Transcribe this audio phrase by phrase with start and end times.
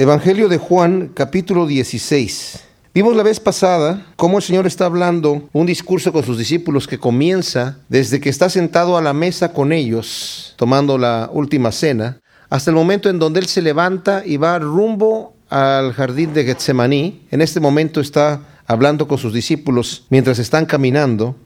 [0.00, 2.60] Evangelio de Juan, capítulo 16.
[2.94, 6.96] Vimos la vez pasada cómo el Señor está hablando un discurso con sus discípulos que
[6.96, 12.18] comienza desde que está sentado a la mesa con ellos, tomando la última cena,
[12.48, 17.20] hasta el momento en donde Él se levanta y va rumbo al jardín de Getsemaní.
[17.30, 21.36] En este momento está hablando con sus discípulos mientras están caminando.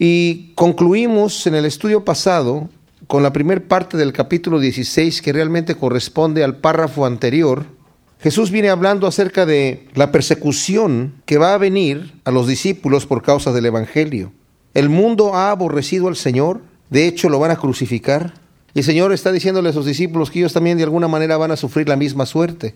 [0.00, 2.68] Y concluimos en el estudio pasado
[3.12, 7.66] con la primera parte del capítulo 16 que realmente corresponde al párrafo anterior.
[8.22, 13.22] Jesús viene hablando acerca de la persecución que va a venir a los discípulos por
[13.22, 14.32] causa del Evangelio.
[14.72, 18.32] El mundo ha aborrecido al Señor, de hecho lo van a crucificar.
[18.72, 21.50] Y el Señor está diciéndole a sus discípulos que ellos también de alguna manera van
[21.50, 22.74] a sufrir la misma suerte.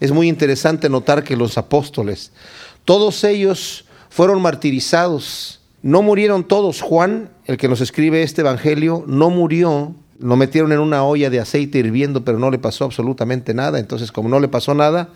[0.00, 2.32] Es muy interesante notar que los apóstoles,
[2.84, 6.80] todos ellos fueron martirizados no murieron todos.
[6.80, 9.94] Juan, el que nos escribe este Evangelio, no murió.
[10.18, 13.78] Lo metieron en una olla de aceite hirviendo, pero no le pasó absolutamente nada.
[13.78, 15.10] Entonces, como no le pasó nada,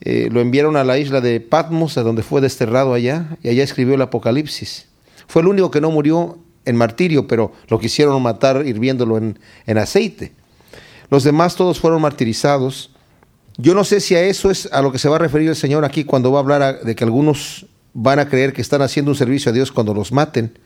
[0.00, 3.64] eh, lo enviaron a la isla de Patmos, a donde fue desterrado allá, y allá
[3.64, 4.86] escribió el Apocalipsis.
[5.26, 9.78] Fue el único que no murió en martirio, pero lo quisieron matar hirviéndolo en, en
[9.78, 10.30] aceite.
[11.10, 12.92] Los demás todos fueron martirizados.
[13.56, 15.56] Yo no sé si a eso es a lo que se va a referir el
[15.56, 19.10] Señor aquí cuando va a hablar de que algunos van a creer que están haciendo
[19.10, 20.58] un servicio a Dios cuando los maten.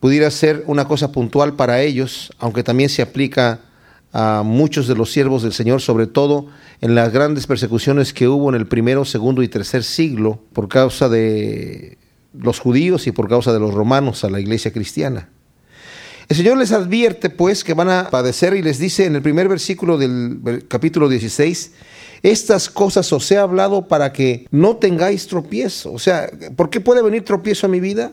[0.00, 3.60] Pudiera ser una cosa puntual para ellos, aunque también se aplica
[4.12, 6.46] a muchos de los siervos del Señor, sobre todo
[6.80, 11.08] en las grandes persecuciones que hubo en el primero, segundo y tercer siglo por causa
[11.08, 11.98] de
[12.32, 15.28] los judíos y por causa de los romanos a la iglesia cristiana.
[16.28, 19.48] El Señor les advierte pues que van a padecer y les dice en el primer
[19.48, 21.72] versículo del capítulo 16,
[22.22, 25.92] estas cosas os he hablado para que no tengáis tropiezo.
[25.92, 28.12] O sea, ¿por qué puede venir tropiezo a mi vida?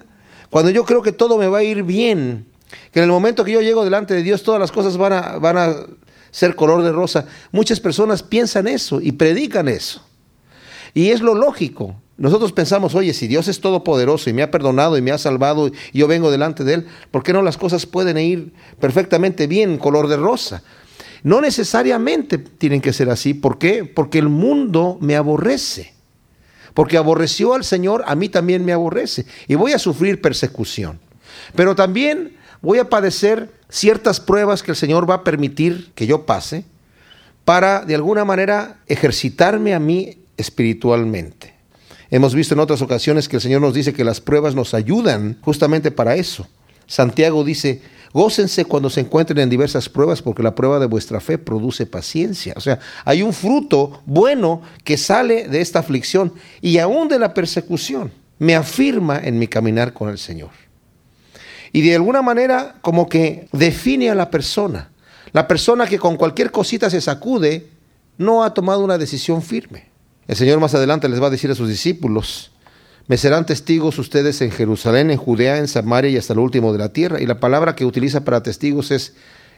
[0.50, 2.46] Cuando yo creo que todo me va a ir bien,
[2.92, 5.38] que en el momento que yo llego delante de Dios todas las cosas van a,
[5.38, 5.76] van a
[6.32, 7.26] ser color de rosa.
[7.52, 10.04] Muchas personas piensan eso y predican eso.
[10.94, 11.96] Y es lo lógico.
[12.18, 15.68] Nosotros pensamos, oye, si Dios es todopoderoso y me ha perdonado y me ha salvado
[15.68, 19.78] y yo vengo delante de Él, ¿por qué no las cosas pueden ir perfectamente bien,
[19.78, 20.64] color de rosa?
[21.26, 23.34] No necesariamente tienen que ser así.
[23.34, 23.84] ¿Por qué?
[23.84, 25.92] Porque el mundo me aborrece.
[26.76, 29.26] Porque aborreció al Señor, a mí también me aborrece.
[29.48, 31.00] Y voy a sufrir persecución.
[31.56, 36.28] Pero también voy a padecer ciertas pruebas que el Señor va a permitir que yo
[36.28, 36.64] pase
[37.44, 41.56] para de alguna manera ejercitarme a mí espiritualmente.
[42.12, 45.40] Hemos visto en otras ocasiones que el Señor nos dice que las pruebas nos ayudan
[45.42, 46.48] justamente para eso.
[46.86, 47.82] Santiago dice,
[48.16, 52.54] Gócense cuando se encuentren en diversas pruebas, porque la prueba de vuestra fe produce paciencia.
[52.56, 56.32] O sea, hay un fruto bueno que sale de esta aflicción
[56.62, 58.14] y aún de la persecución.
[58.40, 60.52] Me afirma en mi caminar con el Señor.
[61.74, 64.92] Y de alguna manera como que define a la persona.
[65.34, 67.68] La persona que con cualquier cosita se sacude
[68.18, 69.90] no ha tomado una decisión firme.
[70.26, 72.54] El Señor más adelante les va a decir a sus discípulos,
[73.08, 76.80] me serán testigos ustedes en Jerusalén, en Judea, en Samaria y hasta lo último de
[76.80, 77.22] la tierra.
[77.22, 79.14] Y la palabra que utiliza para testigos es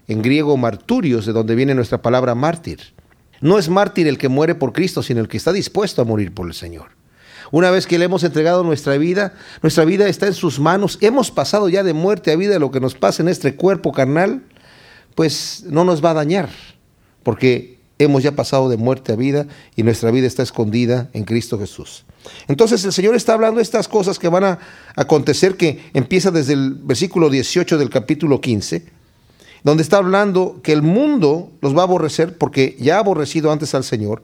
[0.08, 2.94] en griego marturios, de donde viene nuestra palabra mártir.
[3.40, 6.34] No es mártir el que muere por Cristo, sino el que está dispuesto a morir
[6.34, 6.90] por el Señor.
[7.52, 10.98] Una vez que le hemos entregado nuestra vida, nuestra vida está en sus manos.
[11.00, 14.44] Hemos pasado ya de muerte a vida lo que nos pasa en este cuerpo carnal,
[15.16, 16.50] pues no nos va a dañar,
[17.24, 21.58] porque hemos ya pasado de muerte a vida y nuestra vida está escondida en Cristo
[21.60, 22.06] Jesús.
[22.48, 24.60] Entonces el Señor está hablando de estas cosas que van a
[24.96, 28.86] acontecer, que empieza desde el versículo 18 del capítulo 15,
[29.64, 33.74] donde está hablando que el mundo los va a aborrecer porque ya ha aborrecido antes
[33.76, 34.22] al Señor.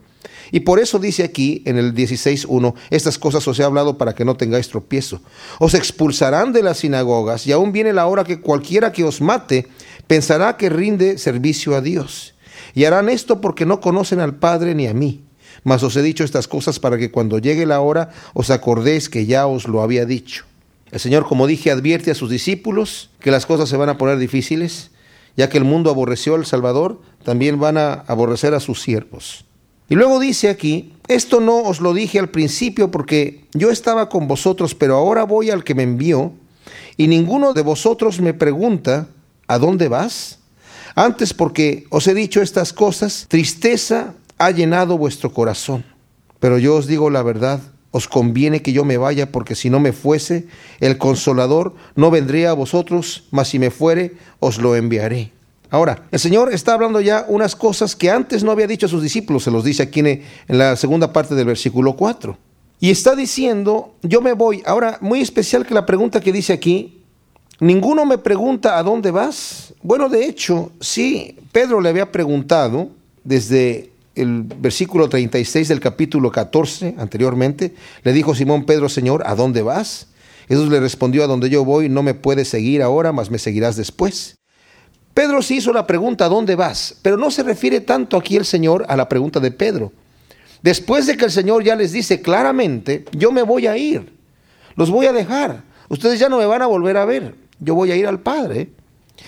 [0.51, 4.25] Y por eso dice aquí en el 16.1, estas cosas os he hablado para que
[4.25, 5.19] no tengáis tropiezo.
[5.59, 9.67] Os expulsarán de las sinagogas y aún viene la hora que cualquiera que os mate
[10.05, 12.32] pensará que rinde servicio a Dios.
[12.73, 15.23] Y harán esto porque no conocen al Padre ni a mí.
[15.63, 19.25] Mas os he dicho estas cosas para que cuando llegue la hora os acordéis que
[19.25, 20.45] ya os lo había dicho.
[20.91, 24.17] El Señor, como dije, advierte a sus discípulos que las cosas se van a poner
[24.17, 24.91] difíciles,
[25.35, 29.45] ya que el mundo aborreció al Salvador, también van a aborrecer a sus siervos.
[29.89, 34.27] Y luego dice aquí, esto no os lo dije al principio porque yo estaba con
[34.27, 36.33] vosotros, pero ahora voy al que me envió,
[36.95, 39.07] y ninguno de vosotros me pregunta,
[39.47, 40.39] ¿a dónde vas?
[40.95, 45.83] Antes porque os he dicho estas cosas, tristeza ha llenado vuestro corazón.
[46.39, 47.61] Pero yo os digo la verdad,
[47.91, 50.47] os conviene que yo me vaya, porque si no me fuese,
[50.79, 55.31] el consolador no vendría a vosotros, mas si me fuere, os lo enviaré.
[55.69, 59.01] Ahora, el Señor está hablando ya unas cosas que antes no había dicho a sus
[59.01, 62.37] discípulos, se los dice aquí en la segunda parte del versículo 4.
[62.79, 64.61] Y está diciendo, yo me voy.
[64.65, 67.03] Ahora, muy especial que la pregunta que dice aquí,
[67.59, 69.72] Ninguno me pregunta a dónde vas.
[69.83, 72.89] Bueno, de hecho, sí, Pedro le había preguntado
[73.25, 79.61] desde el versículo 36 del capítulo 14 anteriormente, le dijo Simón Pedro, Señor, ¿a dónde
[79.61, 80.07] vas?
[80.47, 83.75] Jesús le respondió, a donde yo voy no me puedes seguir ahora, mas me seguirás
[83.75, 84.37] después.
[85.13, 86.95] Pedro sí hizo la pregunta, ¿a dónde vas?
[87.01, 89.91] Pero no se refiere tanto aquí el Señor a la pregunta de Pedro.
[90.61, 94.13] Después de que el Señor ya les dice claramente, yo me voy a ir,
[94.77, 97.91] los voy a dejar, ustedes ya no me van a volver a ver, yo voy
[97.91, 98.69] a ir al Padre.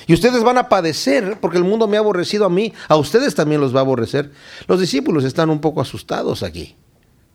[0.08, 3.36] Y ustedes van a padecer porque el mundo me ha aborrecido a mí, a ustedes
[3.36, 4.32] también los va a aborrecer.
[4.68, 6.76] Los discípulos están un poco asustados aquí,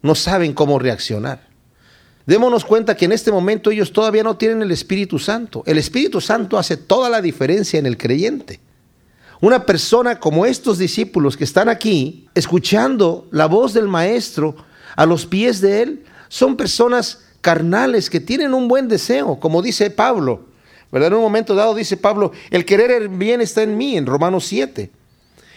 [0.02, 1.48] no saben cómo reaccionar.
[2.26, 5.64] Démonos cuenta que en este momento ellos todavía no tienen el Espíritu Santo.
[5.66, 8.60] El Espíritu Santo hace toda la diferencia en el creyente.
[9.40, 14.54] Una persona como estos discípulos que están aquí, escuchando la voz del Maestro
[14.96, 19.90] a los pies de Él, son personas carnales que tienen un buen deseo, como dice
[19.90, 20.49] Pablo.
[20.92, 24.44] En un momento dado dice Pablo, el querer el bien está en mí, en Romanos
[24.46, 24.90] 7.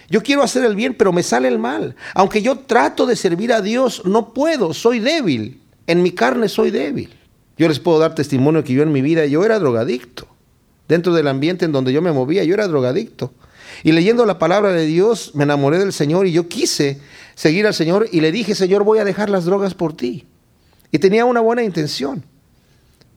[0.09, 1.95] Yo quiero hacer el bien, pero me sale el mal.
[2.13, 5.61] Aunque yo trato de servir a Dios, no puedo, soy débil.
[5.87, 7.13] En mi carne soy débil.
[7.57, 10.27] Yo les puedo dar testimonio que yo en mi vida yo era drogadicto.
[10.87, 13.33] Dentro del ambiente en donde yo me movía, yo era drogadicto.
[13.83, 16.99] Y leyendo la palabra de Dios, me enamoré del Señor y yo quise
[17.33, 20.25] seguir al Señor y le dije, Señor, voy a dejar las drogas por ti.
[20.91, 22.23] Y tenía una buena intención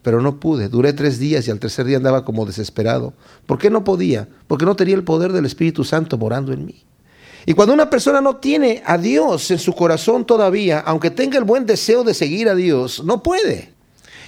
[0.06, 0.68] pero no pude.
[0.68, 3.12] Duré tres días y al tercer día andaba como desesperado.
[3.44, 4.28] ¿Por qué no podía?
[4.46, 6.84] Porque no tenía el poder del Espíritu Santo morando en mí.
[7.44, 11.42] Y cuando una persona no tiene a Dios en su corazón todavía, aunque tenga el
[11.42, 13.72] buen deseo de seguir a Dios, no puede.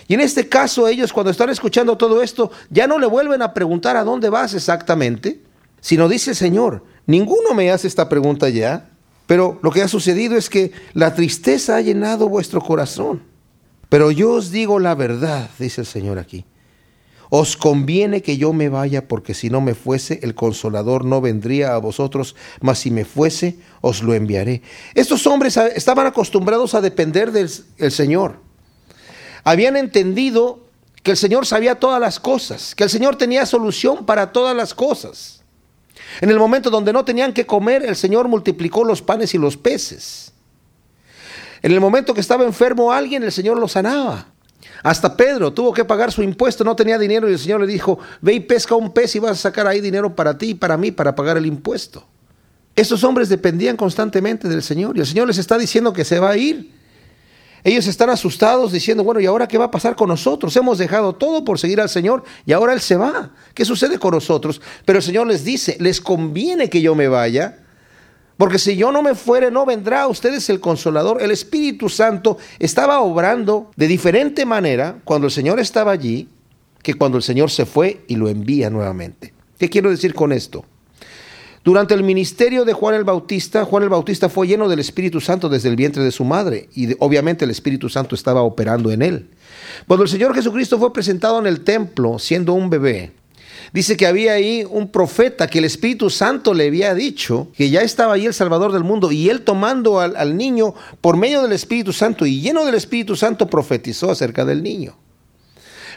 [0.09, 3.55] Y en este caso ellos cuando están escuchando todo esto, ya no le vuelven a
[3.55, 5.43] preguntar a dónde vas exactamente,
[5.81, 8.91] sino dice el Señor, ninguno me hace esta pregunta ya,
[9.29, 13.28] pero lo que ha sucedido es que la tristeza ha llenado vuestro corazón.
[13.89, 16.45] Pero yo os digo la verdad, dice el Señor aquí.
[17.31, 21.75] Os conviene que yo me vaya, porque si no me fuese, el consolador no vendría
[21.75, 24.63] a vosotros, mas si me fuese, os lo enviaré.
[24.95, 28.41] Estos hombres estaban acostumbrados a depender del Señor.
[29.45, 30.61] Habían entendido
[31.03, 34.73] que el Señor sabía todas las cosas, que el Señor tenía solución para todas las
[34.73, 35.43] cosas.
[36.21, 39.57] En el momento donde no tenían que comer, el Señor multiplicó los panes y los
[39.59, 40.33] peces.
[41.63, 44.27] En el momento que estaba enfermo alguien, el Señor lo sanaba.
[44.83, 47.99] Hasta Pedro tuvo que pagar su impuesto, no tenía dinero y el Señor le dijo,
[48.21, 50.77] ve y pesca un pez y vas a sacar ahí dinero para ti y para
[50.77, 52.05] mí para pagar el impuesto.
[52.77, 56.31] Estos hombres dependían constantemente del Señor y el Señor les está diciendo que se va
[56.31, 56.73] a ir.
[57.65, 60.57] Ellos están asustados diciendo, bueno, ¿y ahora qué va a pasar con nosotros?
[60.57, 63.33] Hemos dejado todo por seguir al Señor y ahora Él se va.
[63.53, 64.61] ¿Qué sucede con nosotros?
[64.85, 67.65] Pero el Señor les dice, les conviene que yo me vaya
[68.39, 71.21] porque si yo no me fuere, no vendrá a ustedes el consolador.
[71.21, 76.29] El Espíritu Santo estaba obrando de diferente manera cuando el Señor estaba allí
[76.81, 79.35] que cuando el Señor se fue y lo envía nuevamente.
[79.59, 80.65] ¿Qué quiero decir con esto?
[81.65, 85.49] Durante el ministerio de Juan el Bautista, Juan el Bautista fue lleno del Espíritu Santo
[85.49, 89.31] desde el vientre de su madre y obviamente el Espíritu Santo estaba operando en él.
[89.89, 93.13] Cuando el Señor Jesucristo fue presentado en el templo siendo un bebé,
[93.73, 97.83] Dice que había ahí un profeta que el Espíritu Santo le había dicho que ya
[97.83, 101.53] estaba ahí el Salvador del mundo y él tomando al, al niño por medio del
[101.53, 104.97] Espíritu Santo y lleno del Espíritu Santo profetizó acerca del niño.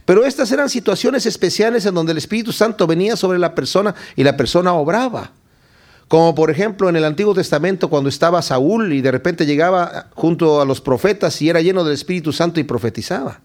[0.05, 4.23] Pero estas eran situaciones especiales en donde el Espíritu Santo venía sobre la persona y
[4.23, 5.31] la persona obraba.
[6.07, 10.59] Como por ejemplo en el Antiguo Testamento cuando estaba Saúl y de repente llegaba junto
[10.59, 13.39] a los profetas y era lleno del Espíritu Santo y profetizaba.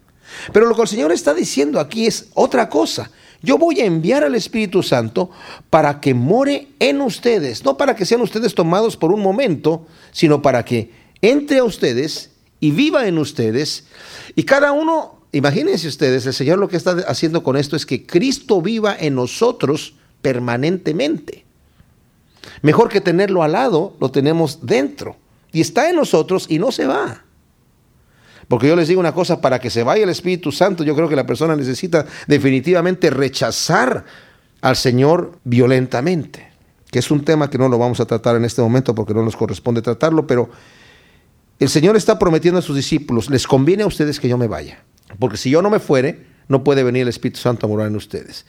[0.52, 3.10] Pero lo que el Señor está diciendo aquí es otra cosa.
[3.46, 5.30] Yo voy a enviar al Espíritu Santo
[5.70, 10.42] para que more en ustedes, no para que sean ustedes tomados por un momento, sino
[10.42, 10.90] para que
[11.22, 13.86] entre a ustedes y viva en ustedes.
[14.34, 18.04] Y cada uno, imagínense ustedes, el Señor lo que está haciendo con esto es que
[18.04, 21.44] Cristo viva en nosotros permanentemente.
[22.62, 25.14] Mejor que tenerlo al lado, lo tenemos dentro.
[25.52, 27.25] Y está en nosotros y no se va.
[28.48, 31.08] Porque yo les digo una cosa, para que se vaya el Espíritu Santo, yo creo
[31.08, 34.04] que la persona necesita definitivamente rechazar
[34.60, 36.48] al Señor violentamente,
[36.90, 39.24] que es un tema que no lo vamos a tratar en este momento porque no
[39.24, 40.48] nos corresponde tratarlo, pero
[41.58, 44.78] el Señor está prometiendo a sus discípulos, les conviene a ustedes que yo me vaya,
[45.18, 47.96] porque si yo no me fuere, no puede venir el Espíritu Santo a morar en
[47.96, 48.46] ustedes.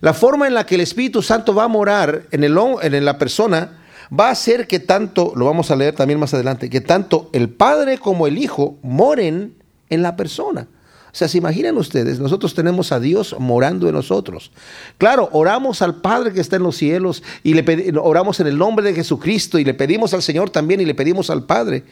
[0.00, 3.18] La forma en la que el Espíritu Santo va a morar en, el, en la
[3.18, 3.78] persona
[4.12, 7.48] va a hacer que tanto, lo vamos a leer también más adelante, que tanto el
[7.48, 9.54] Padre como el Hijo moren
[9.90, 10.68] en la persona.
[11.16, 14.52] O sea, se imaginan ustedes, nosotros tenemos a Dios morando en nosotros.
[14.98, 18.84] Claro, oramos al Padre que está en los cielos y le oramos en el nombre
[18.84, 21.84] de Jesucristo y le pedimos al Señor también y le pedimos al Padre.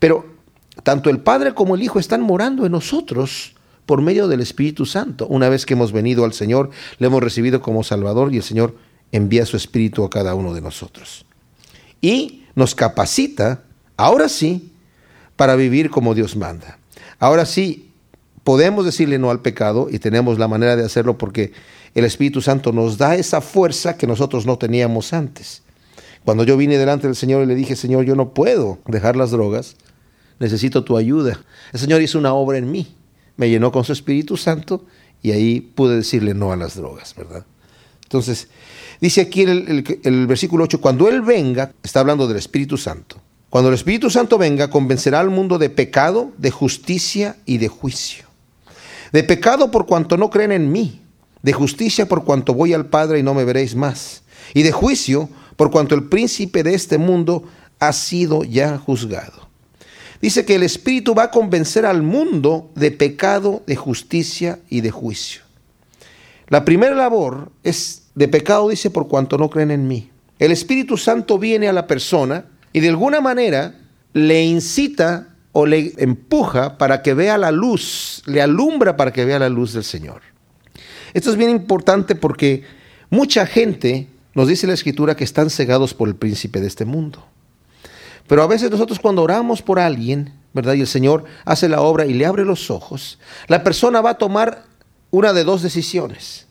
[0.00, 0.26] Pero
[0.82, 3.54] tanto el Padre como el Hijo están morando en nosotros
[3.86, 5.28] por medio del Espíritu Santo.
[5.28, 8.74] Una vez que hemos venido al Señor, le hemos recibido como Salvador y el Señor
[9.12, 11.26] envía su Espíritu a cada uno de nosotros.
[12.04, 13.62] Y nos capacita,
[13.96, 14.70] ahora sí,
[15.36, 16.78] para vivir como Dios manda.
[17.18, 17.92] Ahora sí,
[18.42, 21.54] podemos decirle no al pecado y tenemos la manera de hacerlo porque
[21.94, 25.62] el Espíritu Santo nos da esa fuerza que nosotros no teníamos antes.
[26.26, 29.30] Cuando yo vine delante del Señor y le dije, Señor, yo no puedo dejar las
[29.30, 29.76] drogas,
[30.38, 31.40] necesito tu ayuda.
[31.72, 32.94] El Señor hizo una obra en mí,
[33.38, 34.84] me llenó con su Espíritu Santo
[35.22, 37.46] y ahí pude decirle no a las drogas, ¿verdad?
[38.02, 38.48] Entonces,
[39.04, 43.20] dice aquí el, el versículo 8, cuando Él venga, está hablando del Espíritu Santo,
[43.50, 48.24] cuando el Espíritu Santo venga, convencerá al mundo de pecado, de justicia y de juicio.
[49.12, 51.02] De pecado por cuanto no creen en mí,
[51.42, 54.22] de justicia por cuanto voy al Padre y no me veréis más,
[54.54, 57.44] y de juicio por cuanto el príncipe de este mundo
[57.80, 59.48] ha sido ya juzgado.
[60.22, 64.90] Dice que el Espíritu va a convencer al mundo de pecado, de justicia y de
[64.90, 65.42] juicio.
[66.48, 70.10] La primera labor es de pecado, dice, por cuanto no creen en mí.
[70.38, 73.74] El Espíritu Santo viene a la persona y de alguna manera
[74.12, 79.38] le incita o le empuja para que vea la luz, le alumbra para que vea
[79.38, 80.22] la luz del Señor.
[81.12, 82.64] Esto es bien importante porque
[83.10, 87.24] mucha gente, nos dice la Escritura, que están cegados por el príncipe de este mundo.
[88.26, 90.74] Pero a veces nosotros cuando oramos por alguien, ¿verdad?
[90.74, 94.18] Y el Señor hace la obra y le abre los ojos, la persona va a
[94.18, 94.64] tomar
[95.10, 96.43] una de dos decisiones.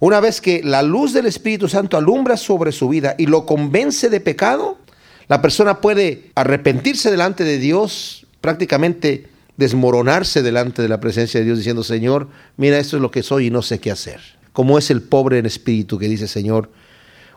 [0.00, 4.08] Una vez que la luz del Espíritu Santo alumbra sobre su vida y lo convence
[4.08, 4.78] de pecado,
[5.26, 11.58] la persona puede arrepentirse delante de Dios, prácticamente desmoronarse delante de la presencia de Dios
[11.58, 14.20] diciendo, Señor, mira, esto es lo que soy y no sé qué hacer.
[14.52, 16.70] Como es el pobre en espíritu que dice, Señor,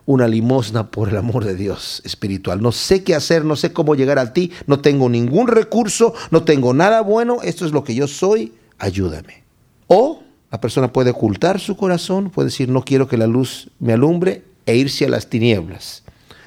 [0.06, 2.62] una limosna por el amor de Dios espiritual.
[2.62, 6.44] No sé qué hacer, no sé cómo llegar a ti, no tengo ningún recurso, no
[6.44, 9.42] tengo nada bueno, esto es lo que yo soy, ayúdame.
[9.88, 13.94] O la persona puede ocultar su corazón, puede decir, no quiero que la luz me
[13.94, 16.02] alumbre e irse a las tinieblas.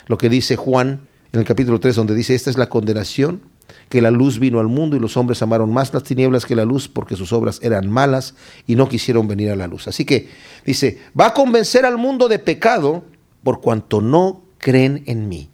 [0.06, 3.42] Lo que dice Juan en el capítulo 3, donde dice, esta es la condenación,
[3.90, 6.66] que la luz vino al mundo y los hombres amaron más las tinieblas que la
[6.66, 8.36] luz porque sus obras eran malas
[8.68, 9.88] y no quisieron venir a la luz.
[9.88, 10.30] Así que
[10.64, 13.06] dice, va a convencer al mundo de pecado
[13.42, 15.50] por cuanto no creen en mí.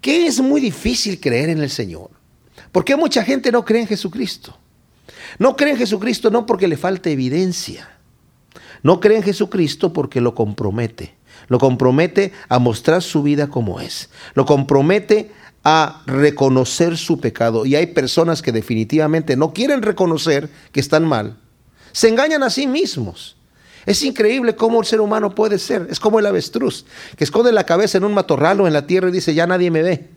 [0.00, 2.10] Que es muy difícil creer en el Señor.
[2.70, 4.56] ¿Por qué mucha gente no cree en Jesucristo?
[5.38, 7.88] No cree en Jesucristo no porque le falte evidencia.
[8.82, 11.16] No cree en Jesucristo porque lo compromete.
[11.48, 14.10] Lo compromete a mostrar su vida como es.
[14.34, 15.32] Lo compromete
[15.64, 17.66] a reconocer su pecado.
[17.66, 21.38] Y hay personas que definitivamente no quieren reconocer que están mal.
[21.92, 23.36] Se engañan a sí mismos.
[23.86, 25.86] Es increíble cómo el ser humano puede ser.
[25.90, 26.84] Es como el avestruz,
[27.16, 29.70] que esconde la cabeza en un matorral o en la tierra y dice, ya nadie
[29.70, 30.10] me ve.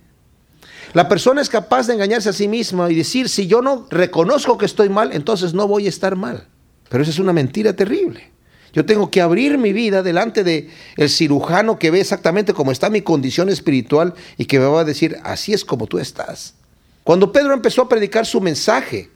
[0.93, 4.57] La persona es capaz de engañarse a sí misma y decir, si yo no reconozco
[4.57, 6.48] que estoy mal, entonces no voy a estar mal.
[6.89, 8.31] Pero esa es una mentira terrible.
[8.74, 12.89] Yo tengo que abrir mi vida delante de el cirujano que ve exactamente cómo está
[12.89, 16.55] mi condición espiritual y que me va a decir, así es como tú estás.
[17.03, 19.10] Cuando Pedro empezó a predicar su mensaje,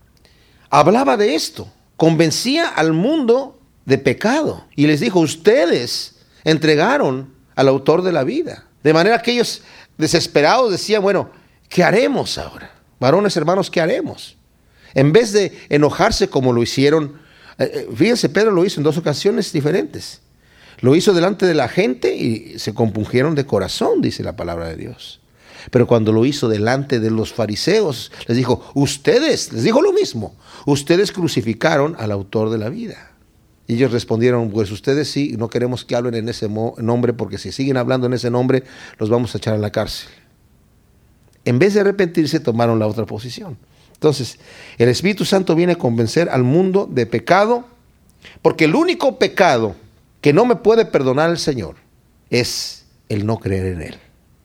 [0.70, 8.01] hablaba de esto, convencía al mundo de pecado y les dijo, ustedes entregaron al autor
[8.01, 8.65] de la vida.
[8.84, 9.62] De manera que ellos
[9.98, 11.29] desesperados decían, bueno,
[11.69, 12.72] ¿qué haremos ahora?
[13.00, 14.38] Varones hermanos, ¿qué haremos?
[14.93, 17.25] En vez de enojarse como lo hicieron
[17.57, 20.22] eh, eh, fíjense, Pedro lo hizo en dos ocasiones diferentes.
[20.81, 24.75] Lo hizo delante de la gente y se compungieron de corazón, dice la palabra de
[24.75, 25.22] Dios.
[25.72, 30.36] Pero cuando lo hizo delante de los fariseos, les dijo, ustedes, les dijo lo mismo,
[30.65, 33.12] ustedes crucificaron al autor de la vida.
[33.67, 37.51] Y ellos respondieron, pues ustedes sí, no queremos que hablen en ese nombre, porque si
[37.51, 38.63] siguen hablando en ese nombre,
[39.00, 40.10] los vamos a echar a la cárcel.
[41.45, 43.57] En vez de arrepentirse, tomaron la otra posición.
[43.93, 44.39] Entonces,
[44.77, 47.65] el Espíritu Santo viene a convencer al mundo de pecado,
[48.41, 49.75] porque el único pecado
[50.21, 51.75] que no me puede perdonar el Señor
[52.29, 53.95] es el no creer en Él.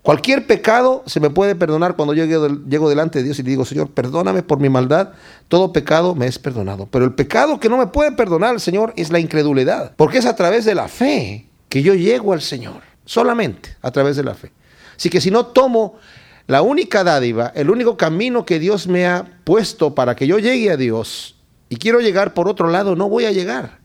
[0.03, 3.91] Cualquier pecado se me puede perdonar cuando yo llego, delante de Dios y digo, Señor,
[3.91, 5.11] perdóname por mi maldad.
[5.49, 6.89] Todo pecado me es perdonado.
[6.91, 9.93] Pero el pecado que no me puede perdonar el Señor es la incredulidad.
[9.97, 12.81] Porque es a través de la fe que yo llego al Señor.
[13.05, 14.53] Solamente a través de la fe.
[14.97, 15.97] Así que si no tomo
[16.47, 20.71] la única dádiva, el único camino que Dios me ha puesto para que yo llegue
[20.71, 21.37] a Dios
[21.69, 23.79] y quiero llegar por otro lado, no voy a llegar.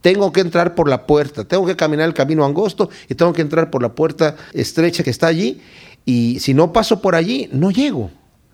[0.00, 3.42] Tengo que entrar por la puerta, tengo que caminar el camino angosto y tengo que
[3.42, 5.60] entrar por la puerta estrecha que está allí.
[6.04, 8.10] Y si no paso por allí, no llego.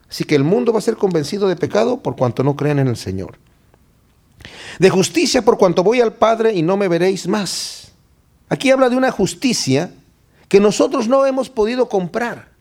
[0.09, 2.89] Así que el mundo va a ser convencido de pecado por cuanto no crean en
[2.89, 3.39] el Señor.
[4.79, 7.93] De justicia por cuanto voy al Padre y no me veréis más.
[8.49, 9.93] Aquí habla de una justicia
[10.49, 12.54] que nosotros no hemos podido comprar.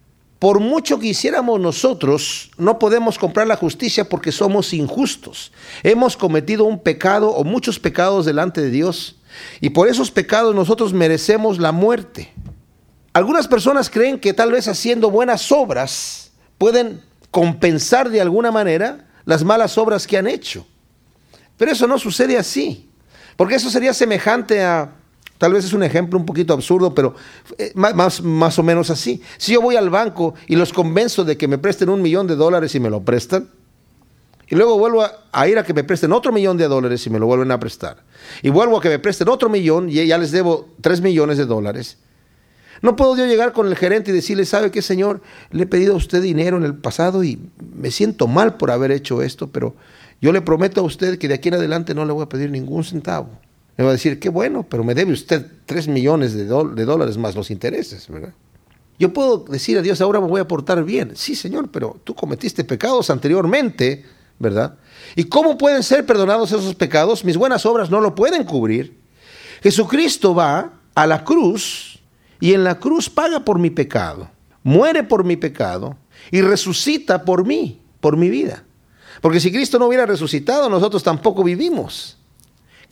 [0.44, 5.54] Por mucho que hiciéramos nosotros, no podemos comprar la justicia porque somos injustos.
[5.84, 9.16] Hemos cometido un pecado o muchos pecados delante de Dios
[9.62, 12.34] y por esos pecados nosotros merecemos la muerte.
[13.14, 19.46] Algunas personas creen que tal vez haciendo buenas obras pueden compensar de alguna manera las
[19.46, 20.68] malas obras que han hecho.
[21.56, 22.90] Pero eso no sucede así,
[23.38, 24.94] porque eso sería semejante a,
[25.38, 27.16] tal vez es un ejemplo un poquito absurdo, pero
[27.58, 29.22] eh, más, más o menos así.
[29.38, 32.36] Si yo voy al banco y los convenzo de que me presten un millón de
[32.36, 33.50] dólares y me lo prestan,
[34.54, 37.18] y luego vuelvo a, ir a que me presten otro millón de dólares y me
[37.18, 38.04] lo vuelven a prestar.
[38.42, 41.46] Y vuelvo a que me presten otro millón y ya les debo tres millones de
[41.46, 41.98] dólares.
[42.84, 45.22] No puedo yo llegar con el gerente y decirle, ¿sabe qué, señor?
[45.52, 47.40] Le he pedido a usted dinero en el pasado y
[47.76, 49.76] me siento mal por haber hecho esto, pero
[50.22, 52.52] yo le prometo a usted que de aquí en adelante no le voy a pedir
[52.52, 53.30] ningún centavo.
[53.78, 57.18] Me va a decir, qué bueno, pero me debe usted tres millones de, de dólares
[57.18, 58.34] más los intereses, ¿verdad?
[59.00, 61.14] Yo puedo decir a Dios, ahora me voy a portar bien.
[61.16, 64.06] Sí, Señor, pero tú cometiste pecados anteriormente
[64.40, 64.76] ¿verdad?
[65.16, 67.24] ¿Y cómo pueden ser perdonados esos pecados?
[67.24, 69.00] Mis buenas obras no lo pueden cubrir.
[69.62, 72.00] Jesucristo va a la cruz
[72.40, 74.30] y en la cruz paga por mi pecado,
[74.64, 75.96] muere por mi pecado
[76.32, 78.64] y resucita por mí, por mi vida.
[79.22, 82.18] Porque si Cristo no hubiera resucitado, nosotros tampoco vivimos.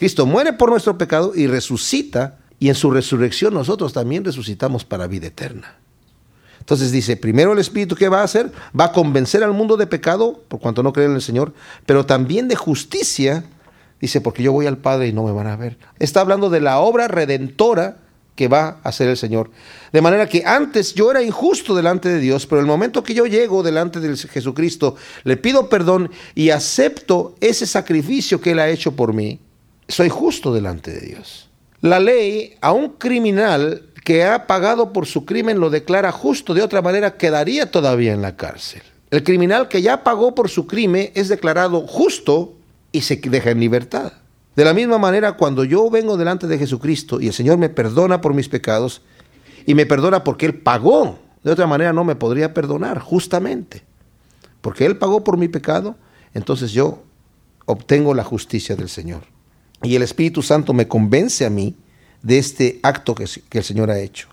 [0.01, 5.05] Cristo muere por nuestro pecado y resucita, y en su resurrección nosotros también resucitamos para
[5.05, 5.75] vida eterna.
[6.57, 8.51] Entonces dice, primero el Espíritu, ¿qué va a hacer?
[8.77, 11.53] Va a convencer al mundo de pecado, por cuanto no creen en el Señor,
[11.85, 13.43] pero también de justicia,
[13.99, 15.77] dice, porque yo voy al Padre y no me van a ver.
[15.99, 17.97] Está hablando de la obra redentora
[18.33, 19.51] que va a hacer el Señor.
[19.93, 23.27] De manera que antes yo era injusto delante de Dios, pero el momento que yo
[23.27, 28.95] llego delante de Jesucristo, le pido perdón y acepto ese sacrificio que Él ha hecho
[28.95, 29.39] por mí,
[29.91, 31.49] soy justo delante de Dios.
[31.81, 36.61] La ley a un criminal que ha pagado por su crimen lo declara justo, de
[36.61, 38.81] otra manera quedaría todavía en la cárcel.
[39.11, 42.53] El criminal que ya pagó por su crimen es declarado justo
[42.91, 44.13] y se deja en libertad.
[44.55, 48.21] De la misma manera, cuando yo vengo delante de Jesucristo y el Señor me perdona
[48.21, 49.01] por mis pecados
[49.65, 53.83] y me perdona porque Él pagó, de otra manera no me podría perdonar, justamente.
[54.61, 55.95] Porque Él pagó por mi pecado,
[56.33, 57.03] entonces yo
[57.65, 59.30] obtengo la justicia del Señor.
[59.83, 61.75] Y el Espíritu Santo me convence a mí
[62.21, 64.27] de este acto que, el Señor ha hecho.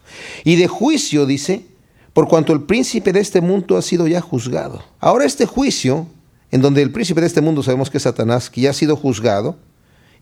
[0.45, 1.65] Y de juicio, dice,
[2.13, 4.85] por cuanto el príncipe de este mundo ha sido ya juzgado.
[5.01, 6.07] Ahora este juicio,
[6.51, 8.97] en donde el príncipe de este mundo sabemos que es Satanás, que ya ha sido
[8.97, 9.57] juzgado,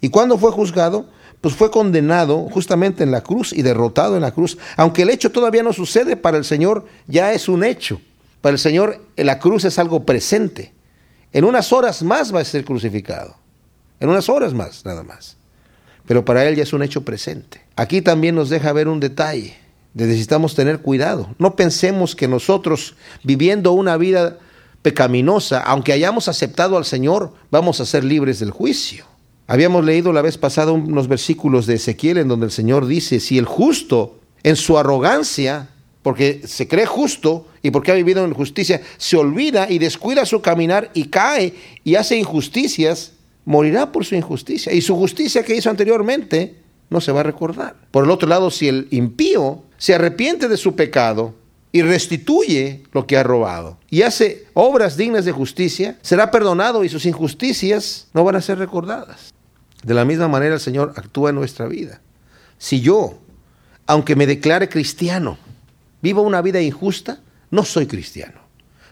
[0.01, 1.09] ¿y cuando fue juzgado?
[1.41, 4.59] Pues fue condenado justamente en la cruz y derrotado en la cruz.
[4.77, 8.01] Aunque el hecho todavía no sucede, para el Señor ya es un hecho.
[8.41, 10.73] Para el Señor la cruz es algo presente.
[11.33, 13.37] En unas horas más va a ser crucificado.
[14.01, 15.37] En unas horas más, nada más
[16.07, 17.61] pero para él ya es un hecho presente.
[17.75, 19.57] Aquí también nos deja ver un detalle.
[19.95, 21.35] Necesitamos tener cuidado.
[21.39, 24.39] No pensemos que nosotros, viviendo una vida
[24.83, 29.05] pecaminosa, aunque hayamos aceptado al Señor, vamos a ser libres del juicio.
[29.49, 33.39] Habíamos leído la vez pasada unos versículos de Ezequiel en donde el Señor dice, si
[33.39, 35.71] el justo en su arrogancia,
[36.03, 40.41] porque se cree justo y porque ha vivido en justicia, se olvida y descuida su
[40.41, 41.55] caminar y cae
[41.85, 43.13] y hace injusticias,
[43.47, 44.75] morirá por su injusticia.
[44.75, 46.57] Y su justicia que hizo anteriormente
[46.91, 47.77] no se va a recordar.
[47.91, 51.35] Por el otro lado, si el impío se arrepiente de su pecado
[51.73, 56.89] y restituye lo que ha robado y hace obras dignas de justicia, será perdonado y
[56.89, 59.33] sus injusticias no van a ser recordadas.
[59.83, 62.01] De la misma manera el Señor actúa en nuestra vida.
[62.59, 63.19] Si yo,
[63.87, 65.39] aunque me declare cristiano,
[66.03, 68.41] vivo una vida injusta, no soy cristiano,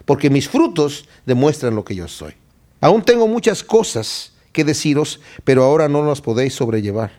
[0.05, 2.33] porque mis frutos demuestran lo que yo soy.
[2.81, 7.11] Aún tengo muchas cosas que deciros, pero ahora no las podéis sobrellevar.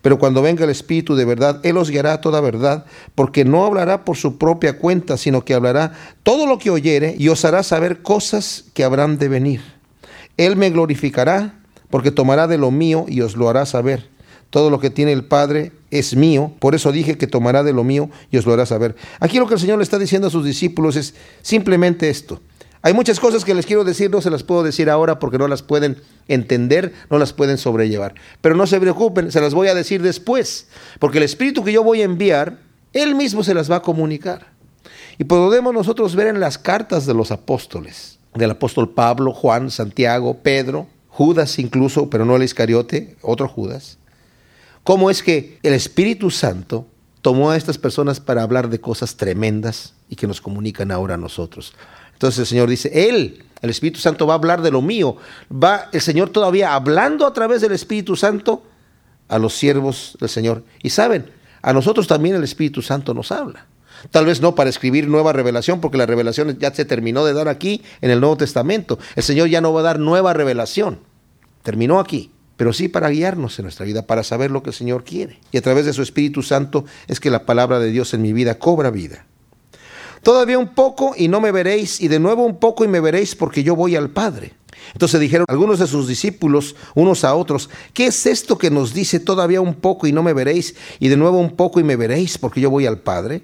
[0.00, 4.04] Pero cuando venga el Espíritu de verdad, Él os guiará toda verdad, porque no hablará
[4.04, 8.00] por su propia cuenta, sino que hablará todo lo que oyere y os hará saber
[8.00, 9.60] cosas que habrán de venir.
[10.36, 14.08] Él me glorificará, porque tomará de lo mío y os lo hará saber.
[14.50, 17.82] Todo lo que tiene el Padre es mío, por eso dije que tomará de lo
[17.82, 18.94] mío y os lo hará saber.
[19.18, 22.40] Aquí lo que el Señor le está diciendo a sus discípulos es simplemente esto.
[22.84, 25.48] Hay muchas cosas que les quiero decir, no se las puedo decir ahora porque no
[25.48, 28.14] las pueden entender, no las pueden sobrellevar.
[28.42, 30.68] Pero no se preocupen, se las voy a decir después,
[30.98, 32.58] porque el Espíritu que yo voy a enviar,
[32.92, 34.48] Él mismo se las va a comunicar.
[35.16, 40.40] Y podemos nosotros ver en las cartas de los apóstoles, del apóstol Pablo, Juan, Santiago,
[40.42, 43.96] Pedro, Judas incluso, pero no el Iscariote, otro Judas,
[44.82, 46.86] cómo es que el Espíritu Santo
[47.22, 51.16] tomó a estas personas para hablar de cosas tremendas y que nos comunican ahora a
[51.16, 51.72] nosotros.
[52.24, 55.18] Entonces el Señor dice, Él, el Espíritu Santo va a hablar de lo mío.
[55.52, 58.62] Va el Señor todavía hablando a través del Espíritu Santo
[59.28, 60.64] a los siervos del Señor.
[60.82, 63.66] Y saben, a nosotros también el Espíritu Santo nos habla.
[64.10, 67.48] Tal vez no para escribir nueva revelación, porque la revelación ya se terminó de dar
[67.48, 68.98] aquí en el Nuevo Testamento.
[69.16, 71.00] El Señor ya no va a dar nueva revelación.
[71.62, 72.30] Terminó aquí.
[72.56, 75.40] pero sí para guiarnos en nuestra vida, para saber lo que el Señor quiere.
[75.52, 78.32] Y a través de su Espíritu Santo es que la palabra de Dios en mi
[78.32, 79.26] vida cobra vida.
[80.24, 83.34] Todavía un poco y no me veréis, y de nuevo un poco y me veréis
[83.34, 84.54] porque yo voy al Padre.
[84.94, 89.20] Entonces dijeron algunos de sus discípulos unos a otros, ¿qué es esto que nos dice
[89.20, 92.38] todavía un poco y no me veréis, y de nuevo un poco y me veréis
[92.38, 93.42] porque yo voy al Padre?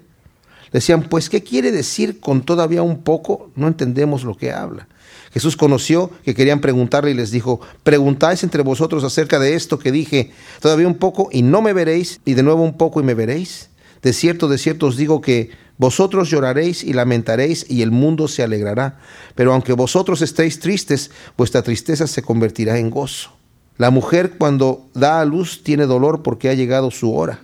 [0.73, 3.51] Decían, pues, ¿qué quiere decir con todavía un poco?
[3.55, 4.87] No entendemos lo que habla.
[5.33, 9.91] Jesús conoció que querían preguntarle y les dijo, preguntáis entre vosotros acerca de esto que
[9.91, 13.13] dije, todavía un poco y no me veréis, y de nuevo un poco y me
[13.13, 13.69] veréis.
[14.01, 18.43] De cierto, de cierto os digo que vosotros lloraréis y lamentaréis y el mundo se
[18.43, 18.99] alegrará,
[19.33, 23.31] pero aunque vosotros estéis tristes, vuestra tristeza se convertirá en gozo.
[23.79, 27.39] La mujer cuando da a luz tiene dolor porque ha llegado su hora,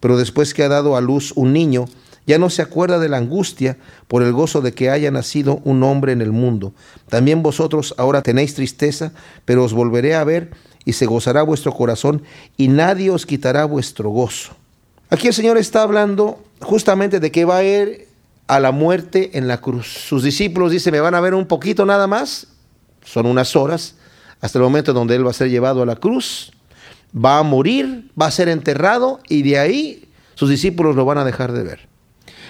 [0.00, 1.86] pero después que ha dado a luz un niño,
[2.26, 5.82] ya no se acuerda de la angustia por el gozo de que haya nacido un
[5.82, 6.74] hombre en el mundo.
[7.08, 9.12] También vosotros ahora tenéis tristeza,
[9.46, 10.50] pero os volveré a ver
[10.84, 12.22] y se gozará vuestro corazón
[12.58, 14.58] y nadie os quitará vuestro gozo.
[15.10, 18.08] Aquí el Señor está hablando justamente de que va a ir
[18.46, 19.86] a la muerte en la cruz.
[19.86, 22.46] Sus discípulos dicen, me van a ver un poquito nada más,
[23.04, 23.94] son unas horas,
[24.40, 26.52] hasta el momento donde Él va a ser llevado a la cruz,
[27.14, 31.24] va a morir, va a ser enterrado y de ahí sus discípulos lo van a
[31.24, 31.88] dejar de ver.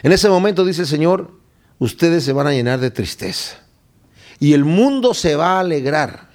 [0.03, 1.31] En ese momento dice el Señor,
[1.79, 3.57] ustedes se van a llenar de tristeza
[4.38, 6.28] y el mundo se va a alegrar.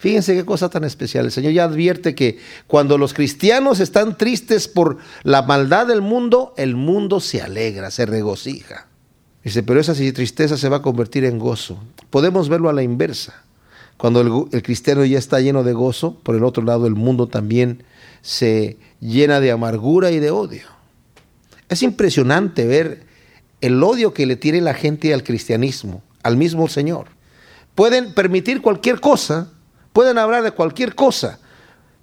[0.00, 1.26] Fíjense qué cosa tan especial.
[1.26, 6.54] El Señor ya advierte que cuando los cristianos están tristes por la maldad del mundo,
[6.56, 8.86] el mundo se alegra, se regocija.
[9.44, 11.84] Dice, pero esa tristeza se va a convertir en gozo.
[12.08, 13.44] Podemos verlo a la inversa.
[13.98, 17.26] Cuando el, el cristiano ya está lleno de gozo, por el otro lado el mundo
[17.26, 17.82] también
[18.22, 20.64] se llena de amargura y de odio.
[21.68, 23.04] Es impresionante ver
[23.60, 27.08] el odio que le tiene la gente al cristianismo, al mismo Señor.
[27.74, 29.52] Pueden permitir cualquier cosa,
[29.92, 31.38] pueden hablar de cualquier cosa,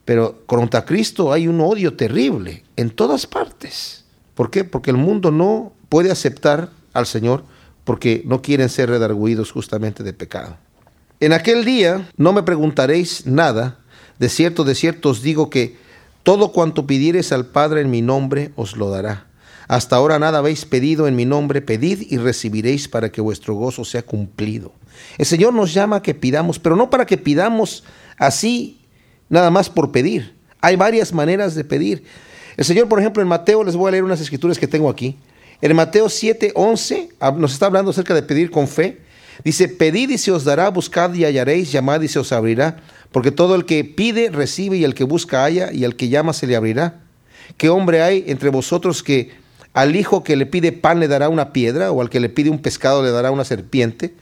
[0.06, 4.06] pero contra Cristo hay un odio terrible en todas partes.
[4.36, 4.64] ¿Por qué?
[4.64, 7.44] Porque el mundo no puede aceptar al Señor
[7.84, 10.58] porque no quieren ser redarguidos justamente de pecado.
[11.20, 13.80] En aquel día no me preguntaréis nada,
[14.20, 15.78] de cierto, de cierto os digo que
[16.24, 19.28] todo cuanto pidiereis al Padre en mi nombre os lo dará.
[19.68, 23.84] Hasta ahora nada habéis pedido en mi nombre, pedid y recibiréis para que vuestro gozo
[23.84, 24.74] sea cumplido.
[25.18, 27.84] El Señor nos llama a que pidamos, pero no para que pidamos
[28.18, 28.82] así,
[29.30, 30.36] nada más por pedir.
[30.62, 32.04] Hay varias maneras de pedir.
[32.56, 35.18] El Señor, por ejemplo, en Mateo, les voy a leer unas escrituras que tengo aquí.
[35.62, 39.00] En Mateo 7, 11, nos está hablando acerca de pedir con fe.
[39.44, 42.82] Dice, pedid y se os dará, buscad y hallaréis, llamad y se os abrirá,
[43.12, 46.34] porque todo el que pide recibe y el que busca halla y al que llama
[46.34, 47.02] se le abrirá.
[47.56, 49.32] ¿Qué hombre hay entre vosotros que
[49.78, 52.50] al hijo que le pide pan le dará una piedra, o al que le pide
[52.50, 54.16] un pescado le dará una serpiente.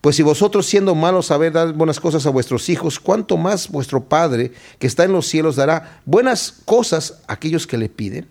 [0.00, 4.04] Pues si vosotros siendo malos sabéis dar buenas cosas a vuestros hijos, ¿cuánto más vuestro
[4.04, 8.28] Padre que está en los cielos dará buenas cosas a aquellos que le piden?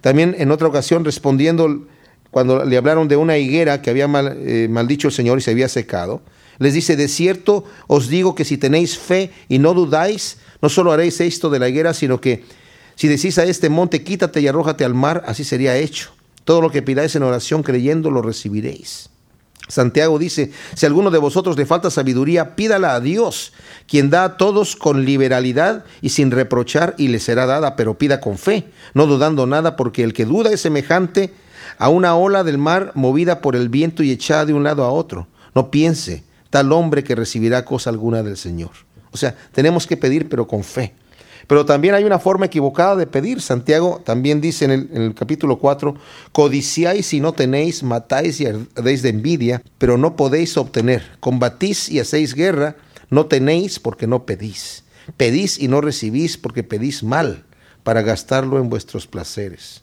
[0.00, 1.86] También en otra ocasión respondiendo
[2.30, 5.52] cuando le hablaron de una higuera que había mal, eh, maldicho el Señor y se
[5.52, 6.20] había secado,
[6.58, 10.90] les dice, de cierto os digo que si tenéis fe y no dudáis, no solo
[10.92, 12.44] haréis esto de la higuera, sino que
[12.96, 16.10] si decís a este monte, quítate y arrójate al mar, así sería hecho.
[16.44, 19.10] Todo lo que pidáis en oración creyendo lo recibiréis.
[19.68, 23.52] Santiago dice, si alguno de vosotros le falta sabiduría, pídala a Dios,
[23.88, 28.20] quien da a todos con liberalidad y sin reprochar, y le será dada, pero pida
[28.20, 31.32] con fe, no dudando nada, porque el que duda es semejante
[31.78, 34.90] a una ola del mar movida por el viento y echada de un lado a
[34.90, 35.28] otro.
[35.54, 38.70] No piense tal hombre que recibirá cosa alguna del Señor.
[39.12, 40.94] O sea, tenemos que pedir, pero con fe.
[41.46, 43.40] Pero también hay una forma equivocada de pedir.
[43.40, 45.94] Santiago también dice en el, capítulo 4,
[46.32, 51.02] codiciáis y no tenéis, matáis y ardéis de envidia, pero no podéis obtener.
[51.20, 52.76] Combatís y hacéis guerra,
[53.10, 54.84] no tenéis porque no pedís.
[55.16, 57.44] Pedís y no recibís porque pedís mal,
[57.82, 59.82] para gastarlo en vuestros placeres.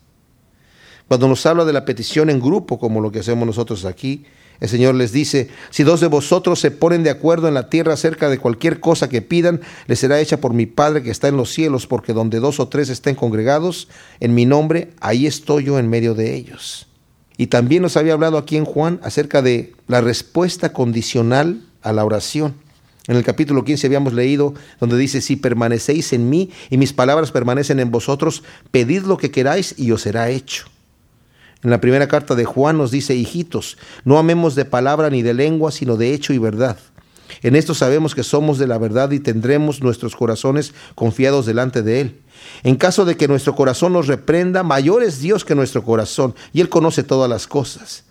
[1.08, 4.26] Cuando nos habla de la petición en grupo, como lo que hacemos nosotros aquí,
[4.62, 7.94] el Señor les dice, si dos de vosotros se ponen de acuerdo en la tierra
[7.94, 11.36] acerca de cualquier cosa que pidan, les será hecha por mi Padre que está en
[11.36, 13.88] los cielos, porque donde dos o tres estén congregados
[14.20, 16.88] en mi nombre, ahí estoy yo en medio de ellos.
[17.38, 22.06] Y también nos había hablado aquí en Juan acerca de la respuesta condicional a la
[22.06, 22.54] oración.
[23.08, 27.32] En el capítulo 15 habíamos leído donde dice, si permanecéis en mí y mis palabras
[27.32, 30.71] permanecen en vosotros, pedid lo que queráis y os será hecho.
[31.64, 35.34] En la primera carta de Juan nos dice, hijitos, no amemos de palabra ni de
[35.34, 36.78] lengua, sino de hecho y verdad.
[37.44, 42.02] En esto sabemos que somos de la verdad y tendremos nuestros corazones confiados delante de
[42.02, 42.20] Él.
[42.64, 46.62] En caso de que nuestro corazón nos reprenda, mayor es Dios que nuestro corazón, y
[46.62, 48.04] Él conoce todas las cosas.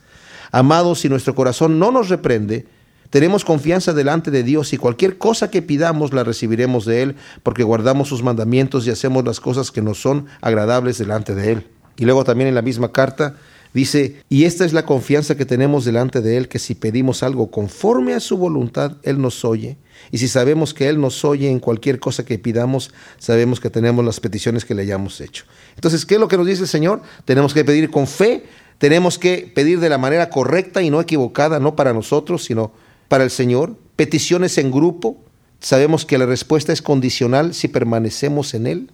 [0.53, 2.67] Amados, si nuestro corazón no nos reprende,
[3.11, 7.65] Tenemos confianza delante de Dios y cualquier cosa que pidamos la recibiremos de Él porque
[7.65, 11.67] guardamos sus mandamientos y hacemos las cosas que nos son agradables delante de Él.
[12.01, 13.37] Y luego también en la misma carta
[13.75, 17.51] dice, y esta es la confianza que tenemos delante de Él, que si pedimos algo
[17.51, 19.77] conforme a su voluntad, Él nos oye.
[20.11, 24.03] Y si sabemos que Él nos oye en cualquier cosa que pidamos, sabemos que tenemos
[24.03, 25.45] las peticiones que le hayamos hecho.
[25.75, 27.03] Entonces, ¿qué es lo que nos dice el Señor?
[27.27, 28.45] Tenemos que pedir con fe,
[28.79, 32.73] tenemos que pedir de la manera correcta y no equivocada, no para nosotros, sino
[33.09, 35.19] para el Señor, peticiones en grupo.
[35.61, 38.91] Sabemos que la respuesta es condicional si permanecemos en Él,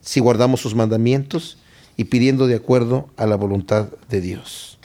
[0.00, 1.58] si guardamos sus mandamientos
[1.96, 4.78] y pidiendo de acuerdo a la voluntad de Dios.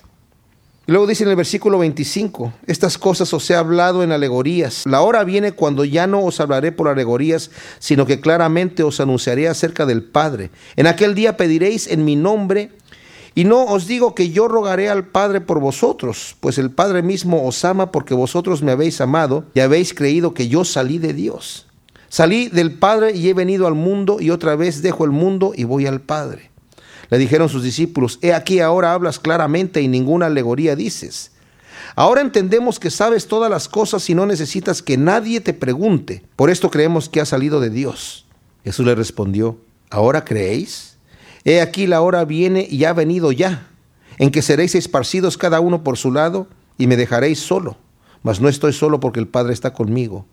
[0.86, 4.84] luego dice en el versículo 25, estas cosas os he hablado en alegorías.
[4.86, 9.48] La hora viene cuando ya no os hablaré por alegorías, sino que claramente os anunciaré
[9.48, 10.50] acerca del Padre.
[10.76, 12.72] En aquel día pediréis en mi nombre
[13.38, 17.46] y no os digo que yo rogaré al Padre por vosotros, pues el Padre mismo
[17.46, 21.67] os ama porque vosotros me habéis amado y habéis creído que yo salí de Dios.
[22.10, 25.65] Salí del Padre y he venido al mundo y otra vez dejo el mundo y
[25.65, 26.50] voy al Padre.
[27.10, 31.32] Le dijeron sus discípulos, he aquí ahora hablas claramente y ninguna alegoría dices.
[31.96, 36.24] Ahora entendemos que sabes todas las cosas y no necesitas que nadie te pregunte.
[36.36, 38.26] Por esto creemos que has salido de Dios.
[38.63, 39.58] Jesús le respondió,
[39.89, 40.98] ¿ahora creéis?
[41.43, 43.67] He aquí la hora viene y ha venido ya,
[44.17, 47.78] en que seréis esparcidos cada uno por su lado y me dejaréis solo.
[48.22, 50.26] Mas no estoy solo porque el Padre está conmigo.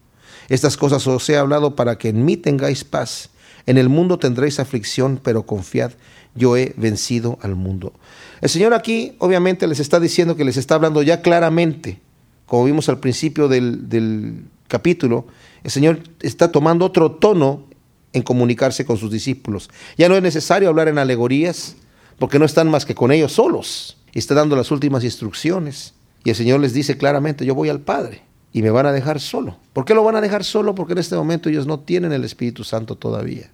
[0.49, 3.31] Estas cosas os he hablado para que en mí tengáis paz.
[3.67, 5.93] En el mundo tendréis aflicción, pero confiad,
[6.35, 7.93] yo he vencido al mundo.
[8.41, 12.01] El Señor aquí obviamente les está diciendo que les está hablando ya claramente,
[12.47, 15.27] como vimos al principio del, del capítulo,
[15.63, 17.65] el Señor está tomando otro tono
[18.13, 19.71] en comunicarse con sus discípulos.
[19.97, 21.77] Ya no es necesario hablar en alegorías,
[22.19, 23.99] porque no están más que con ellos solos.
[24.13, 25.95] Está dando las últimas instrucciones.
[26.23, 29.21] Y el Señor les dice claramente, yo voy al Padre y me van a dejar
[29.21, 29.59] solo.
[29.73, 30.75] ¿Por qué lo van a dejar solo?
[30.75, 33.51] Porque en este momento ellos no tienen el Espíritu Santo todavía.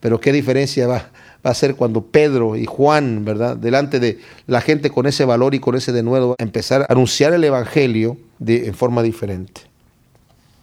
[0.00, 1.10] Pero qué diferencia va,
[1.44, 3.56] va a ser cuando Pedro y Juan, ¿verdad?
[3.56, 7.44] Delante de la gente con ese valor y con ese denuedo, empezar a anunciar el
[7.44, 9.62] Evangelio de, en forma diferente.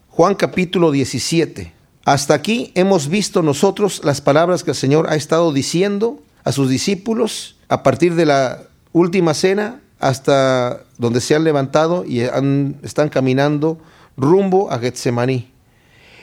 [0.09, 1.71] Juan capítulo 17.
[2.03, 6.69] Hasta aquí hemos visto nosotros las palabras que el Señor ha estado diciendo a sus
[6.69, 12.21] discípulos a partir de la última cena hasta donde se han levantado y
[12.83, 13.77] están caminando
[14.17, 15.51] rumbo a Getsemaní.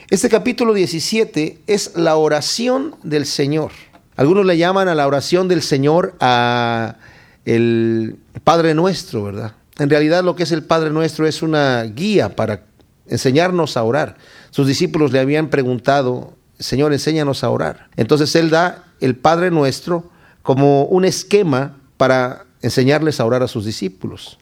[0.09, 3.71] Este capítulo 17 es la oración del Señor.
[4.19, 6.97] Algunos le llaman a la oración del Señor a
[7.45, 9.53] el Padre Nuestro, ¿verdad?
[9.77, 12.65] En realidad lo que es el Padre Nuestro es una guía para
[13.07, 14.17] enseñarnos a orar.
[14.49, 17.87] Sus discípulos le habían preguntado, Señor, enséñanos a orar.
[17.95, 23.63] Entonces Él da el Padre Nuestro como un esquema para enseñarles a orar a sus
[23.63, 24.37] discípulos.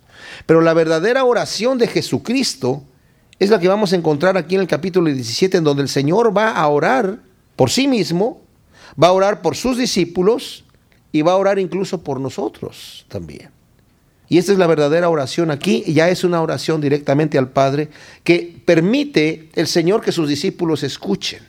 [0.48, 2.84] Pero la verdadera oración de Jesucristo
[3.38, 6.36] es la que vamos a encontrar aquí en el capítulo 17, en donde el Señor
[6.36, 7.20] va a orar
[7.56, 8.42] por sí mismo,
[9.02, 10.64] va a orar por sus discípulos
[11.12, 13.50] y va a orar incluso por nosotros también.
[14.30, 17.90] Y esta es la verdadera oración aquí, ya es una oración directamente al Padre
[18.24, 21.42] que permite el Señor que sus discípulos escuchen.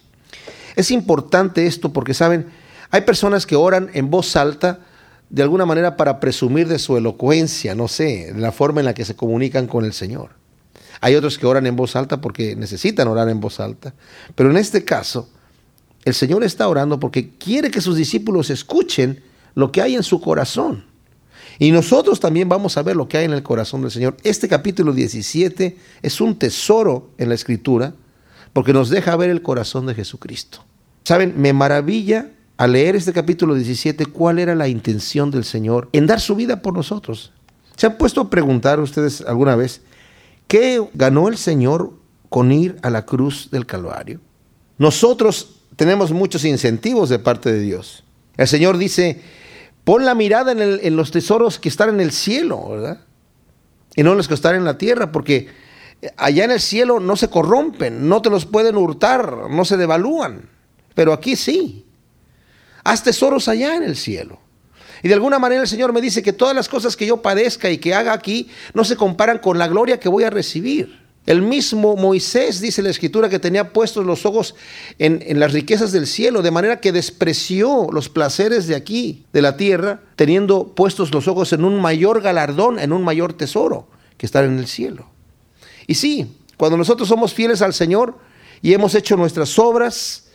[0.77, 2.47] Es importante esto porque, saben,
[2.91, 4.81] hay personas que oran en voz alta
[5.29, 8.95] de alguna manera para presumir de su elocuencia, no sé, de la forma en la
[8.95, 10.31] que se comunican con el Señor.
[11.01, 13.93] Hay otros que oran en voz alta porque necesitan orar en voz alta.
[14.35, 15.29] Pero en este caso,
[16.09, 19.23] el Señor está orando porque quiere que sus discípulos escuchen
[19.55, 20.85] lo que hay en su corazón.
[21.59, 24.17] Y nosotros también vamos a ver lo que hay en el corazón del Señor.
[24.23, 27.95] Este capítulo 17 es un tesoro en la escritura
[28.53, 30.65] porque nos deja ver el corazón de Jesucristo.
[31.05, 36.07] Saben, me maravilla al leer este capítulo 17 cuál era la intención del Señor en
[36.07, 37.33] dar su vida por nosotros.
[37.77, 39.83] ¿Se han puesto a preguntar ustedes alguna vez
[40.47, 41.93] qué ganó el Señor
[42.29, 44.21] con ir a la cruz del Calvario?
[44.79, 48.03] Nosotros tenemos muchos incentivos de parte de Dios.
[48.37, 49.23] El Señor dice,
[49.85, 53.01] Pon la mirada en, los tesoros que están en el cielo, ¿verdad?
[53.95, 55.49] Y no en los que están en la tierra, porque
[56.17, 60.51] allá en el cielo no se corrompen, no te los pueden hurtar, no se devalúan.
[60.95, 61.87] Pero aquí sí.
[62.83, 64.41] Haz tesoros allá en el cielo.
[65.03, 67.71] Y de alguna manera el Señor me dice que todas las cosas que yo padezca
[67.71, 71.08] y que haga aquí no se comparan con la gloria que voy a recibir.
[71.29, 74.55] El mismo Moisés, dice la escritura, que tenía puestos los ojos
[74.99, 79.59] en, las riquezas del cielo, de manera que despreció los placeres de aquí, de la
[79.59, 84.43] tierra, teniendo puestos los ojos en un mayor galardón, en un mayor tesoro, que estar
[84.43, 85.11] en el cielo.
[85.87, 88.17] Y sí, cuando nosotros somos fieles al Señor
[88.63, 90.28] y hemos hecho nuestras obras,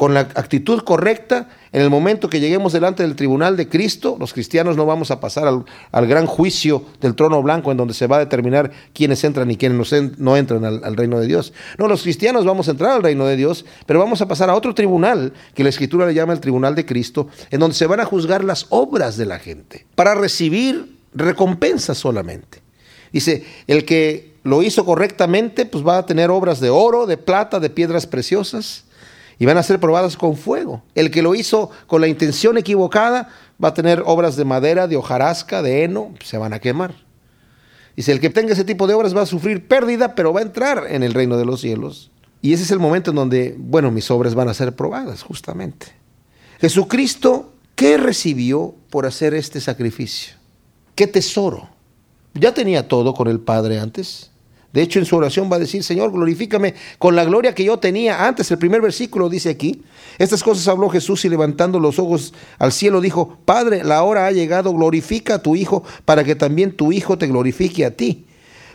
[0.00, 4.32] con la actitud correcta, en el momento que lleguemos delante del tribunal de Cristo, los
[4.32, 8.16] cristianos no vamos a pasar al, gran juicio del trono blanco en donde se va
[8.16, 11.52] a determinar quiénes entran y quiénes no, entran al, al, reino de Dios.
[11.76, 14.54] No, los cristianos vamos a entrar al reino de Dios, pero vamos a pasar a
[14.54, 18.00] otro tribunal que la Escritura le llama el tribunal de Cristo, en donde se van
[18.00, 22.62] a juzgar las obras de la gente para recibir recompensa solamente.
[23.12, 27.60] Dice, el que lo hizo correctamente, pues va a tener obras de oro, de plata,
[27.60, 28.84] de piedras preciosas
[29.40, 30.82] y van a ser probadas con fuego.
[30.94, 33.30] El que lo hizo con la intención equivocada
[33.62, 36.94] va a tener obras de madera, de hojarasca, de heno, se van a quemar.
[37.96, 40.42] Dice, el que tenga ese tipo de obras va a sufrir pérdida, pero va a
[40.42, 42.10] entrar en el reino de los cielos.
[42.42, 45.86] Y ese es el momento en donde, bueno, mis obras van a ser probadas, justamente.
[46.60, 50.34] Jesucristo, ¿qué recibió por hacer este sacrificio?
[50.94, 51.70] ¿Qué tesoro?
[52.34, 54.29] Ya tenía todo con el Padre antes.
[54.72, 57.78] De hecho, en su oración va a decir, Señor, glorifícame con la gloria que yo
[57.78, 58.50] tenía antes.
[58.50, 59.82] El primer versículo dice aquí,
[60.18, 64.32] estas cosas habló Jesús y levantando los ojos al cielo dijo, Padre, la hora ha
[64.32, 68.26] llegado, glorifica a tu Hijo para que también tu Hijo te glorifique a ti.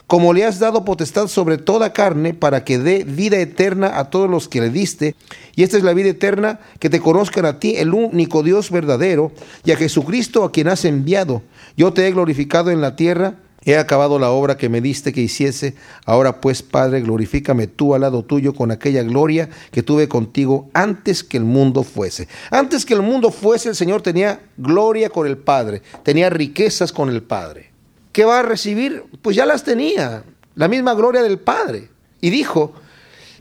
[0.07, 4.29] Como le has dado potestad sobre toda carne para que dé vida eterna a todos
[4.29, 5.15] los que le diste.
[5.55, 9.31] Y esta es la vida eterna, que te conozcan a ti, el único Dios verdadero,
[9.63, 11.41] y a Jesucristo a quien has enviado.
[11.75, 15.21] Yo te he glorificado en la tierra He acabado la obra que me diste que
[15.21, 15.73] hiciese.
[16.05, 21.23] Ahora pues, Padre, glorifícame tú al lado tuyo con aquella gloria que tuve contigo antes
[21.23, 22.27] que el mundo fuese.
[22.51, 27.09] Antes que el mundo fuese, el Señor tenía gloria con el Padre, tenía riquezas con
[27.09, 27.71] el Padre.
[28.11, 29.03] ¿Qué va a recibir?
[29.23, 30.23] Pues ya las tenía,
[30.53, 31.89] la misma gloria del Padre.
[32.21, 32.73] Y dijo,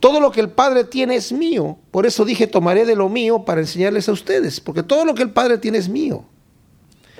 [0.00, 1.76] todo lo que el Padre tiene es mío.
[1.90, 5.22] Por eso dije, tomaré de lo mío para enseñarles a ustedes, porque todo lo que
[5.22, 6.24] el Padre tiene es mío.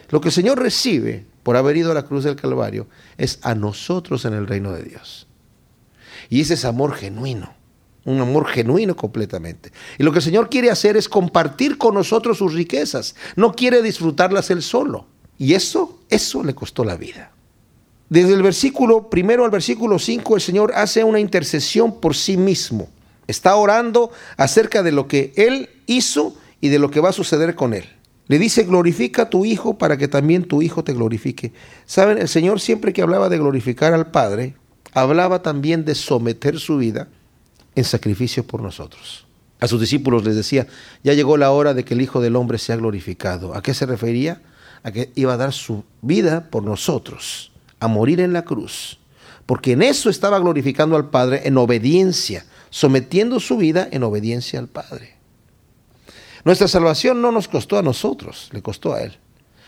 [0.09, 3.55] Lo que el Señor recibe por haber ido a la cruz del Calvario es a
[3.55, 5.29] nosotros en el reino de Dios.
[6.29, 7.55] Y ese es amor genuino,
[8.05, 9.71] un amor genuino completamente.
[9.99, 13.83] Y lo que el Señor quiere hacer es compartir con nosotros sus riquezas, no quiere
[13.83, 15.07] disfrutarlas él solo.
[15.39, 17.31] Y eso, eso le costó la vida.
[18.09, 22.89] Desde el versículo primero al versículo 5, el Señor hace una intercesión por sí mismo.
[23.27, 27.55] Está orando acerca de lo que Él hizo y de lo que va a suceder
[27.55, 27.85] con Él.
[28.27, 31.53] Le dice, glorifica a tu Hijo para que también tu Hijo te glorifique.
[31.85, 34.55] Saben, el Señor siempre que hablaba de glorificar al Padre,
[34.95, 37.09] hablaba también de someter su vida
[37.75, 39.27] en sacrificio por nosotros.
[39.61, 40.67] A sus discípulos les decía,
[41.03, 43.55] ya llegó la hora de que el Hijo del Hombre sea glorificado.
[43.55, 44.43] ¿A qué se refería?
[44.83, 48.99] A que iba a dar su vida por nosotros, a morir en la cruz.
[49.47, 54.69] Porque en eso estaba glorificando al Padre, en obediencia, sometiendo su vida en obediencia al
[54.69, 55.14] Padre.
[56.45, 59.17] Nuestra salvación no nos costó a nosotros, le costó a Él.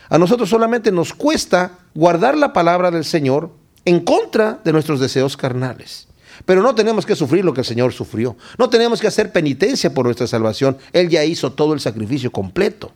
[0.09, 3.49] A nosotros solamente nos cuesta guardar la palabra del Señor
[3.83, 6.07] en contra de nuestros deseos carnales.
[6.45, 8.37] Pero no tenemos que sufrir lo que el Señor sufrió.
[8.59, 10.77] No tenemos que hacer penitencia por nuestra salvación.
[10.93, 12.91] Él ya hizo todo el sacrificio completo.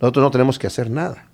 [0.00, 1.28] Nosotros no tenemos que hacer nada.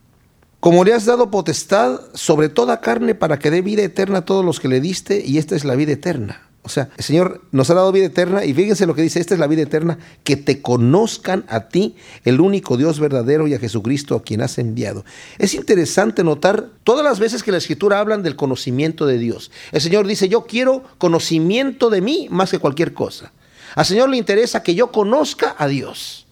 [0.58, 4.44] Como le has dado potestad sobre toda carne para que dé vida eterna a todos
[4.44, 7.68] los que le diste, y esta es la vida eterna o sea, el Señor nos
[7.68, 10.36] ha dado vida eterna y fíjense lo que dice, esta es la vida eterna, que
[10.36, 15.04] te conozcan a ti, el único Dios verdadero y a Jesucristo a quien has enviado.
[15.38, 19.50] Es interesante notar todas las veces que la Escritura hablan del conocimiento de Dios.
[19.72, 23.32] El Señor dice, yo quiero conocimiento de mí más que cualquier cosa.
[23.74, 26.23] Al Señor le interesa que yo conozca a Dios.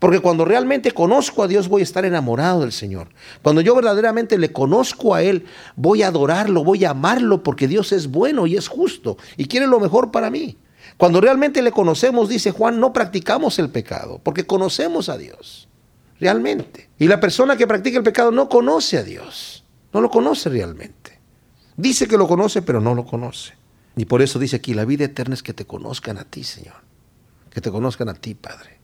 [0.00, 3.08] Porque cuando realmente conozco a Dios voy a estar enamorado del Señor.
[3.42, 5.44] Cuando yo verdaderamente le conozco a Él,
[5.76, 9.66] voy a adorarlo, voy a amarlo porque Dios es bueno y es justo y quiere
[9.66, 10.56] lo mejor para mí.
[10.96, 15.68] Cuando realmente le conocemos, dice Juan, no practicamos el pecado porque conocemos a Dios.
[16.18, 16.88] Realmente.
[16.98, 19.64] Y la persona que practica el pecado no conoce a Dios.
[19.92, 21.18] No lo conoce realmente.
[21.76, 23.54] Dice que lo conoce, pero no lo conoce.
[23.96, 26.76] Y por eso dice aquí, la vida eterna es que te conozcan a ti, Señor.
[27.50, 28.79] Que te conozcan a ti, Padre.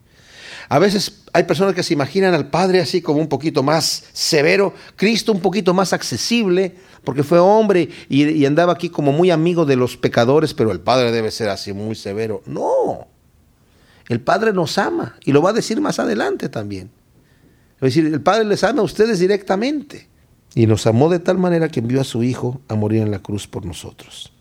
[0.69, 4.73] A veces hay personas que se imaginan al Padre así como un poquito más severo,
[4.95, 9.77] Cristo un poquito más accesible, porque fue hombre y, andaba aquí como muy amigo de
[9.77, 12.41] los pecadores, pero el Padre debe ser así muy severo.
[12.45, 13.07] No,
[14.09, 16.89] el Padre nos ama y lo va a decir más adelante también.
[17.75, 20.09] Es decir, el Padre les ama a ustedes directamente
[20.53, 23.19] y nos amó de tal manera que envió a su Hijo a morir en la
[23.19, 24.33] cruz por nosotros.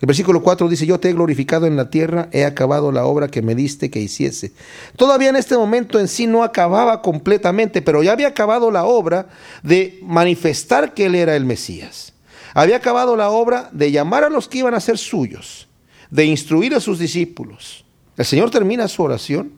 [0.00, 3.28] El versículo 4 dice, yo te he glorificado en la tierra, he acabado la obra
[3.28, 4.52] que me diste que hiciese.
[4.96, 9.26] Todavía en este momento en sí no acababa completamente, pero ya había acabado la obra
[9.64, 12.12] de manifestar que él era el Mesías.
[12.54, 15.68] Había acabado la obra de llamar a los que iban a ser suyos,
[16.10, 17.84] de instruir a sus discípulos.
[18.16, 19.52] El Señor termina su oración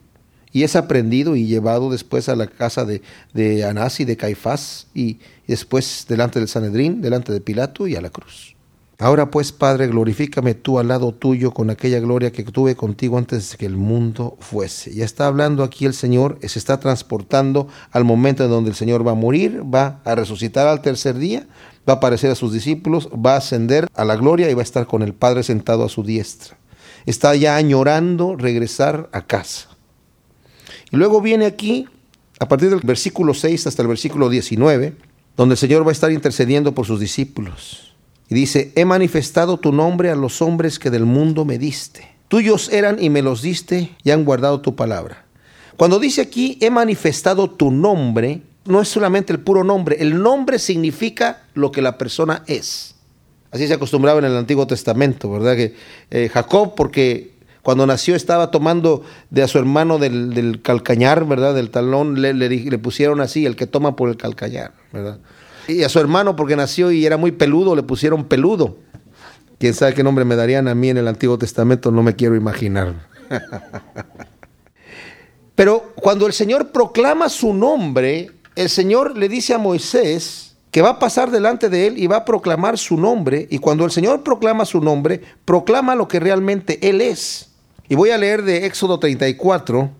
[0.52, 3.02] y es aprendido y llevado después a la casa de,
[3.34, 8.00] de Anás y de Caifás y después delante del Sanedrín, delante de Pilato y a
[8.00, 8.56] la cruz.
[9.00, 13.56] Ahora pues, Padre, glorifícame tú al lado tuyo con aquella gloria que tuve contigo antes
[13.56, 14.92] que el mundo fuese.
[14.92, 19.06] Ya está hablando aquí el Señor, se está transportando al momento en donde el Señor
[19.06, 21.46] va a morir, va a resucitar al tercer día,
[21.88, 24.64] va a aparecer a sus discípulos, va a ascender a la gloria y va a
[24.64, 26.58] estar con el Padre sentado a su diestra.
[27.06, 29.70] Está ya añorando regresar a casa.
[30.90, 31.88] Y luego viene aquí,
[32.38, 34.94] a partir del versículo 6 hasta el versículo 19,
[35.38, 37.89] donde el Señor va a estar intercediendo por sus discípulos.
[38.30, 42.08] Y dice, he manifestado tu nombre a los hombres que del mundo me diste.
[42.28, 45.24] Tuyos eran y me los diste y han guardado tu palabra.
[45.76, 50.60] Cuando dice aquí, he manifestado tu nombre, no es solamente el puro nombre, el nombre
[50.60, 52.94] significa lo que la persona es.
[53.50, 55.56] Así se acostumbraba en el Antiguo Testamento, ¿verdad?
[55.56, 55.74] Que
[56.12, 61.52] eh, Jacob, porque cuando nació estaba tomando de a su hermano del, calcañar, ¿verdad?
[61.52, 65.18] Del talón, le, le pusieron así, el que toma por el calcañar, ¿verdad?
[65.72, 68.76] Y a su hermano, porque nació y era muy peludo, le pusieron peludo.
[69.58, 72.34] Quién sabe qué nombre me darían a mí en el Antiguo Testamento, no me quiero
[72.34, 72.94] imaginar.
[75.54, 80.90] Pero cuando el Señor proclama su nombre, el Señor le dice a Moisés que va
[80.90, 83.46] a pasar delante de él y va a proclamar su nombre.
[83.50, 87.50] Y cuando el Señor proclama su nombre, proclama lo que realmente Él es.
[87.88, 89.90] Y voy a leer de Éxodo 34,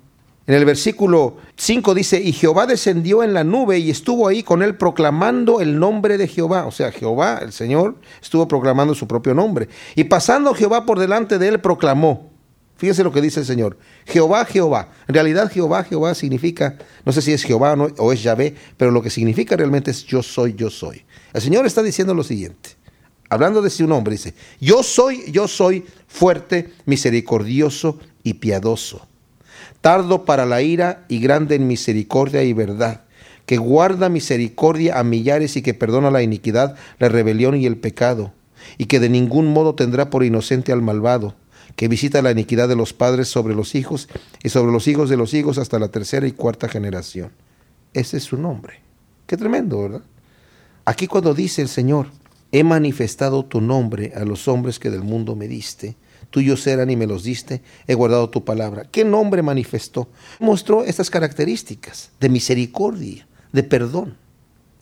[0.51, 4.65] en el versículo 5 dice, y Jehová descendió en la nube y estuvo ahí con
[4.65, 6.67] él proclamando el nombre de Jehová.
[6.67, 9.69] O sea, Jehová, el Señor, estuvo proclamando su propio nombre.
[9.95, 12.33] Y pasando Jehová por delante de él, proclamó.
[12.79, 13.79] Fíjese lo que dice el Señor.
[14.07, 14.89] Jehová, Jehová.
[15.07, 19.03] En realidad Jehová, Jehová significa, no sé si es Jehová o es Yahvé, pero lo
[19.03, 21.05] que significa realmente es yo soy, yo soy.
[21.33, 22.71] El Señor está diciendo lo siguiente.
[23.29, 29.07] Hablando de su nombre, dice, yo soy, yo soy fuerte, misericordioso y piadoso
[29.81, 33.05] tardo para la ira y grande en misericordia y verdad,
[33.47, 38.33] que guarda misericordia a millares y que perdona la iniquidad, la rebelión y el pecado,
[38.79, 41.35] y que de ningún modo tendrá por inocente al malvado,
[41.77, 44.09] que visita la iniquidad de los padres sobre los hijos
[44.43, 47.33] y sobre los hijos de los hijos hasta la tercera y cuarta generación.
[47.95, 48.81] Ese es su nombre.
[49.27, 50.03] Qué tremendo, ¿verdad?
[50.85, 52.09] Aquí cuando dice el Señor,
[52.53, 55.97] he manifestado tu nombre a los hombres que del mundo me diste,
[56.31, 58.87] tuyos eran y me los diste, he guardado tu palabra.
[58.91, 60.09] ¿Qué nombre manifestó?
[60.39, 64.17] Mostró estas características de misericordia, de perdón.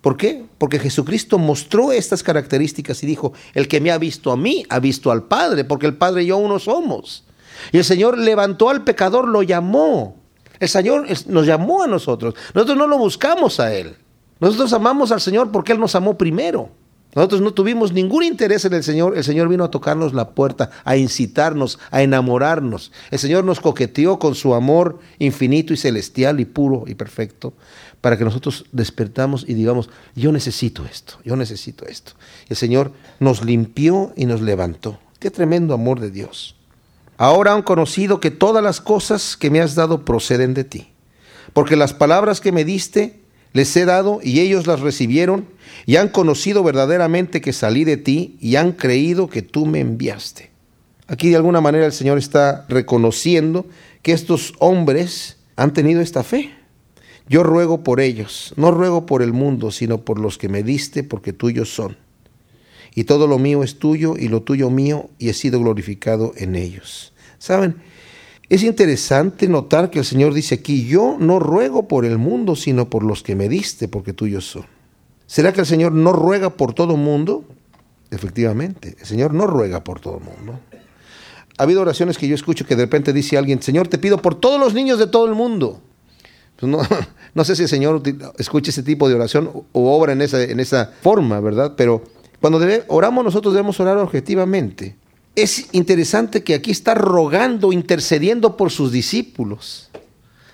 [0.00, 0.44] ¿Por qué?
[0.58, 4.78] Porque Jesucristo mostró estas características y dijo, el que me ha visto a mí, ha
[4.78, 7.24] visto al Padre, porque el Padre y yo uno somos.
[7.72, 10.16] Y el Señor levantó al pecador, lo llamó.
[10.60, 12.34] El Señor nos llamó a nosotros.
[12.54, 13.96] Nosotros no lo buscamos a Él.
[14.40, 16.70] Nosotros amamos al Señor porque Él nos amó primero.
[17.14, 19.16] Nosotros no tuvimos ningún interés en el Señor.
[19.16, 22.92] El Señor vino a tocarnos la puerta, a incitarnos, a enamorarnos.
[23.10, 27.54] El Señor nos coqueteó con su amor infinito y celestial y puro y perfecto
[28.00, 32.12] para que nosotros despertamos y digamos, yo necesito esto, yo necesito esto.
[32.48, 34.98] El Señor nos limpió y nos levantó.
[35.18, 36.54] Qué tremendo amor de Dios.
[37.16, 40.88] Ahora han conocido que todas las cosas que me has dado proceden de ti,
[41.52, 43.17] porque las palabras que me diste
[43.52, 45.46] les he dado y ellos las recibieron
[45.86, 50.50] y han conocido verdaderamente que salí de ti y han creído que tú me enviaste.
[51.06, 53.66] Aquí de alguna manera el Señor está reconociendo
[54.02, 56.52] que estos hombres han tenido esta fe.
[57.28, 61.02] Yo ruego por ellos, no ruego por el mundo, sino por los que me diste,
[61.02, 61.96] porque tuyos son.
[62.94, 66.56] Y todo lo mío es tuyo y lo tuyo mío, y he sido glorificado en
[66.56, 67.12] ellos.
[67.38, 67.76] ¿Saben?
[68.48, 72.88] Es interesante notar que el Señor dice aquí, yo no ruego por el mundo, sino
[72.88, 74.64] por los que me diste, porque tuyos son.
[75.26, 77.44] ¿Será que el Señor no ruega por todo mundo?
[78.10, 80.58] Efectivamente, el Señor no ruega por todo mundo.
[81.58, 84.34] Ha habido oraciones que yo escucho que de repente dice alguien, Señor, te pido por
[84.34, 85.82] todos los niños de todo el mundo.
[86.56, 86.78] Pues no,
[87.34, 88.02] no, sé si el Señor
[88.38, 91.74] escucha ese tipo de oración o obra en esa, en esa forma, ¿verdad?
[91.76, 92.02] Pero
[92.40, 94.96] cuando oramos nosotros debemos orar objetivamente
[95.42, 99.90] es interesante que aquí está rogando, intercediendo por sus discípulos.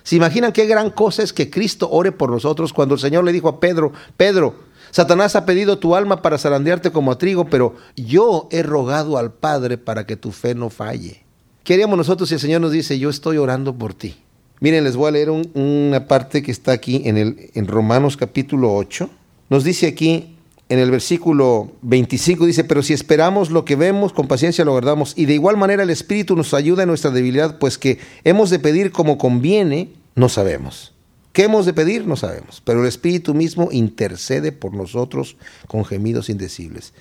[0.03, 3.31] ¿Se imaginan qué gran cosa es que Cristo ore por nosotros cuando el Señor le
[3.31, 4.55] dijo a Pedro, Pedro,
[4.91, 9.33] Satanás ha pedido tu alma para zarandearte como a trigo, pero yo he rogado al
[9.33, 11.25] Padre para que tu fe no falle.
[11.63, 14.15] ¿Qué haríamos nosotros si el Señor nos dice, yo estoy orando por ti?
[14.59, 19.09] Miren, les voy a leer una parte que está aquí en, en Romanos capítulo 8.
[19.49, 20.34] Nos dice aquí,
[20.67, 25.13] en el versículo 25 dice, pero si esperamos lo que vemos, con paciencia lo guardamos.
[25.15, 28.59] Y de igual manera el Espíritu nos ayuda en nuestra debilidad, pues que hemos de
[28.59, 30.93] pedir como conviene, no sabemos.
[31.33, 32.07] ¿Qué hemos de pedir?
[32.07, 32.61] No sabemos.
[32.65, 35.37] Pero el Espíritu mismo intercede por nosotros
[35.67, 36.93] con gemidos indecibles.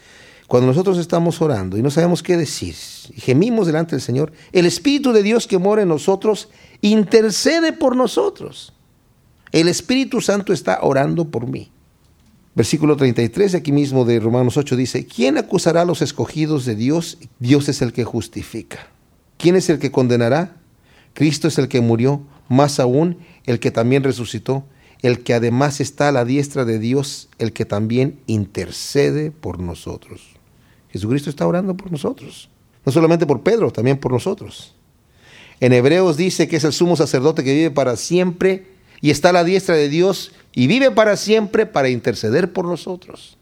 [0.47, 2.75] Cuando nosotros estamos orando y no sabemos qué decir,
[3.17, 6.51] gemimos delante del Señor, el Espíritu de Dios que mora en nosotros
[6.83, 8.75] intercede por nosotros.
[9.53, 11.71] El Espíritu Santo está orando por mí.
[12.55, 17.19] Versículo 33 aquí mismo de Romanos 8 dice, ¿quién acusará a los escogidos de Dios?
[17.41, 18.89] Dios es el que justifica.
[19.39, 20.57] ¿Quién es el que condenará?
[21.15, 24.65] Cristo es el que murió, más aún el que también resucitó,
[25.03, 30.23] el que además está a la diestra de Dios, el que también intercede por nosotros.
[30.91, 32.49] Jesucristo está orando por nosotros,
[32.87, 34.75] no solamente por Pedro, también por nosotros.
[35.59, 38.67] En Hebreos dice que es el sumo sacerdote que vive para siempre
[39.01, 43.37] y está a la diestra de Dios y vive para siempre para interceder por nosotros.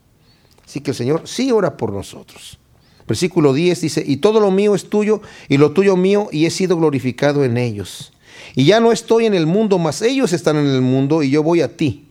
[0.65, 2.59] Así que el Señor sí ora por nosotros.
[3.07, 6.49] Versículo 10 dice, y todo lo mío es tuyo y lo tuyo mío y he
[6.49, 8.13] sido glorificado en ellos.
[8.55, 11.43] Y ya no estoy en el mundo, mas ellos están en el mundo y yo
[11.43, 12.07] voy a ti.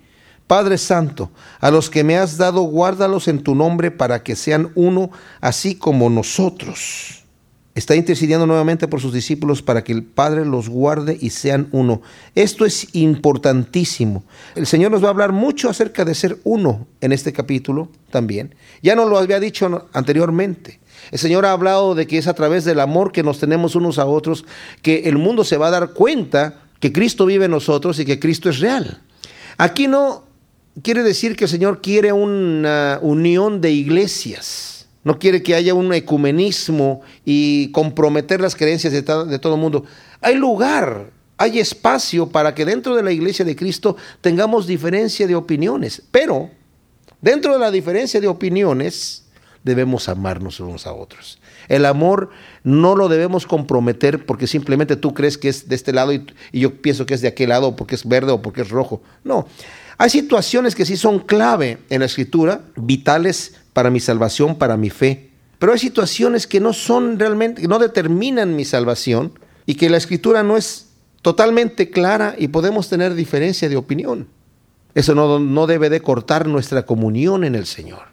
[0.46, 1.30] Padre Santo,
[1.60, 5.76] a los que me has dado, guárdalos en tu nombre para que sean uno, así
[5.76, 7.21] como nosotros
[7.74, 12.02] está intercediendo nuevamente por sus discípulos para que el Padre los guarde y sean uno.
[12.34, 14.24] Esto es importantísimo.
[14.54, 18.54] El Señor nos va a hablar mucho acerca de ser uno en este capítulo también.
[18.82, 20.80] Ya nos lo había dicho anteriormente.
[21.10, 23.98] El Señor ha hablado de que es a través del amor que nos tenemos unos
[23.98, 24.44] a otros
[24.82, 28.20] que el mundo se va a dar cuenta que Cristo vive en nosotros y que
[28.20, 29.00] Cristo es real.
[29.56, 30.24] Aquí no
[30.82, 34.71] quiere decir que el Señor quiere una unión de iglesias
[35.04, 39.84] no quiere que haya un ecumenismo y comprometer las creencias de, todo el mundo.
[40.20, 45.34] Hay lugar, hay espacio para que dentro de la iglesia de Cristo tengamos diferencia de
[45.34, 46.02] opiniones.
[46.10, 46.50] Pero
[47.20, 49.24] dentro de la diferencia de opiniones
[49.64, 51.40] debemos amarnos unos a otros.
[51.68, 52.30] El amor
[52.64, 56.80] no lo debemos comprometer porque simplemente tú crees que es de este lado y, yo
[56.82, 59.02] pienso que es de aquel lado porque es verde o porque es rojo.
[59.24, 59.46] No.
[59.98, 64.90] Hay situaciones que sí son clave en la escritura, vitales para mi salvación, para mi
[64.90, 65.30] fe.
[65.58, 70.42] Pero hay situaciones que no son realmente, no determinan mi salvación y que la escritura
[70.42, 70.88] no es
[71.22, 74.26] totalmente clara y podemos tener diferencia de opinión.
[74.94, 78.08] Eso no, no debe de cortar nuestra comunión en el Señor,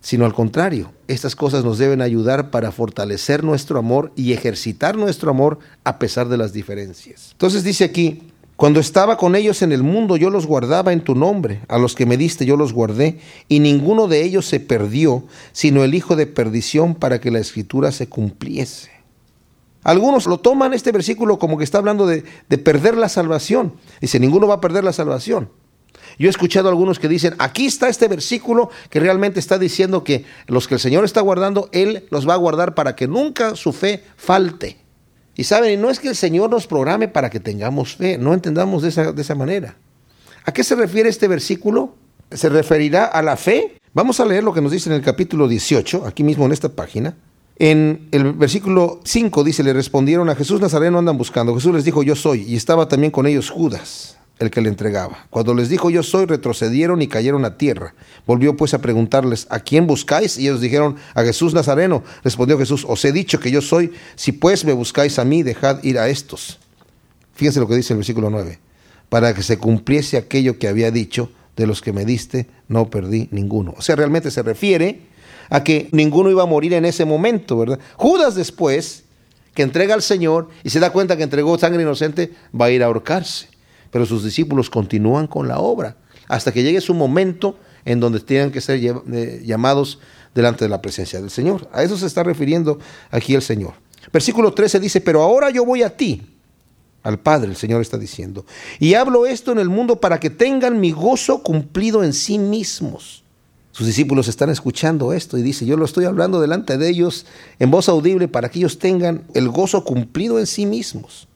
[0.00, 5.30] sino al contrario, estas cosas nos deben ayudar para fortalecer nuestro amor y ejercitar nuestro
[5.30, 7.30] amor a pesar de las diferencias.
[7.32, 8.22] Entonces dice aquí,
[8.56, 11.60] cuando estaba con ellos en el mundo, yo los guardaba en tu nombre.
[11.68, 13.18] A los que me diste, yo los guardé.
[13.48, 17.92] Y ninguno de ellos se perdió, sino el hijo de perdición para que la escritura
[17.92, 18.90] se cumpliese.
[19.82, 22.22] Algunos lo toman este versículo como que está hablando de,
[22.58, 23.74] perder la salvación.
[24.00, 25.50] Dice, ninguno va a perder la salvación.
[26.18, 30.02] Yo he escuchado a algunos que dicen, aquí está este versículo que realmente está diciendo
[30.02, 33.54] que los que el Señor está guardando, Él los va a guardar para que nunca
[33.54, 34.85] su fe falte.
[35.36, 38.82] Y saben, no es que el Señor nos programe para que tengamos fe, no entendamos
[38.82, 39.76] de esa, de esa manera.
[40.44, 41.94] ¿A qué se refiere este versículo?
[42.30, 43.78] ¿Se referirá a la fe?
[43.92, 46.70] Vamos a leer lo que nos dice en el capítulo 18, aquí mismo en esta
[46.70, 47.16] página.
[47.58, 51.54] En el versículo 5 dice, le respondieron a Jesús Nazareno andan buscando.
[51.54, 55.26] Jesús les dijo, yo soy, y estaba también con ellos Judas el que le entregaba.
[55.30, 57.94] Cuando les dijo yo soy, retrocedieron y cayeron a tierra.
[58.26, 60.36] Volvió pues a preguntarles, ¿a quién buscáis?
[60.38, 62.02] Y ellos dijeron, a Jesús Nazareno.
[62.22, 65.82] Respondió Jesús, os he dicho que yo soy, si pues me buscáis a mí, dejad
[65.82, 66.58] ir a estos.
[67.34, 68.58] Fíjense lo que dice el versículo 9,
[69.08, 73.28] para que se cumpliese aquello que había dicho, de los que me diste, no perdí
[73.30, 73.74] ninguno.
[73.78, 75.00] O sea, realmente se refiere
[75.48, 77.78] a que ninguno iba a morir en ese momento, ¿verdad?
[77.94, 79.04] Judas después,
[79.54, 82.82] que entrega al Señor y se da cuenta que entregó sangre inocente, va a ir
[82.82, 83.55] a ahorcarse
[83.96, 85.96] pero sus discípulos continúan con la obra
[86.28, 90.00] hasta que llegue su momento en donde tengan que ser eh, llamados
[90.34, 91.66] delante de la presencia del Señor.
[91.72, 92.78] A eso se está refiriendo
[93.10, 93.72] aquí el Señor.
[94.12, 96.20] Versículo 13 dice, pero ahora yo voy a ti,
[97.04, 98.44] al Padre, el Señor está diciendo,
[98.78, 103.24] y hablo esto en el mundo para que tengan mi gozo cumplido en sí mismos.
[103.72, 107.24] Sus discípulos están escuchando esto y dice, yo lo estoy hablando delante de ellos
[107.58, 111.28] en voz audible para que ellos tengan el gozo cumplido en sí mismos.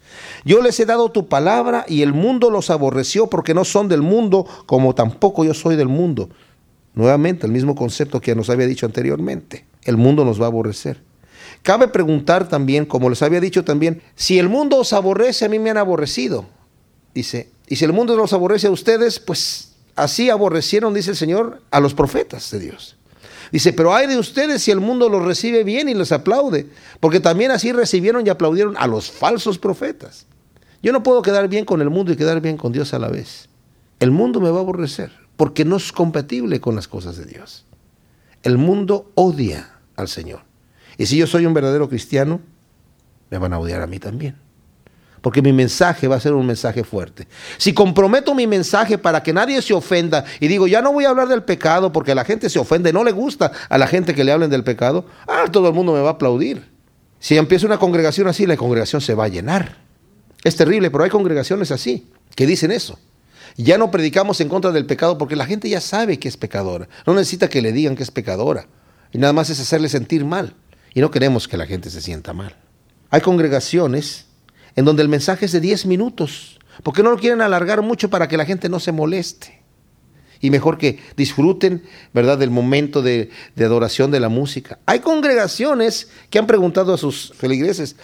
[0.45, 4.03] Yo les he dado tu palabra y el mundo los aborreció porque no son del
[4.03, 6.31] mundo como tampoco yo soy del mundo.
[6.95, 9.65] Nuevamente, el mismo concepto que nos había dicho anteriormente.
[9.85, 11.03] El mundo nos va a aborrecer.
[11.63, 15.59] Cabe preguntar también, como les había dicho también, si el mundo os aborrece, a mí
[15.59, 16.47] me han aborrecido.
[17.15, 21.63] Dice, y si el mundo los aborrece a ustedes, pues así aborrecieron, dice el Señor,
[21.71, 22.97] a los profetas de Dios.
[23.51, 26.69] Dice, pero hay de ustedes si el mundo los recibe bien y les aplaude,
[27.01, 30.27] porque también así recibieron y aplaudieron a los falsos profetas.
[30.83, 33.09] Yo no puedo quedar bien con el mundo y quedar bien con Dios a la
[33.09, 33.49] vez.
[33.99, 37.67] El mundo me va a aborrecer, porque no es compatible con las cosas de Dios.
[38.43, 40.43] El mundo odia al Señor.
[40.97, 42.41] Y si yo soy un verdadero cristiano,
[43.31, 44.50] me van a odiar a mí también
[45.21, 47.27] porque mi mensaje va a ser un mensaje fuerte.
[47.59, 51.11] Si comprometo mi mensaje para que nadie se ofenda y digo, ya no voy a
[51.11, 54.25] hablar del pecado porque la gente se ofende, no le gusta a la gente que
[54.25, 56.65] le hablen del pecado, ah, todo el mundo me va a aplaudir.
[57.19, 59.77] Si empieza una congregación así, la congregación se va a llenar.
[60.43, 62.99] Es terrible, pero hay congregaciones así que dicen eso.
[63.57, 66.89] Ya no predicamos en contra del pecado porque la gente ya sabe que es pecadora.
[67.07, 68.67] No necesita que le digan que es pecadora.
[69.13, 70.55] Y nada más es hacerle sentir mal.
[70.95, 72.57] Y no queremos que la gente se sienta mal.
[73.11, 74.27] Hay congregaciones
[74.77, 78.29] en donde el mensaje es de 10 minutos, porque no lo quieren alargar mucho para
[78.29, 79.61] que la gente no se moleste
[80.41, 81.83] y mejor que disfruten,
[82.15, 84.79] ¿verdad?, del momento de, adoración de la música.
[84.87, 87.97] Hay congregaciones que han preguntado a sus feligreses,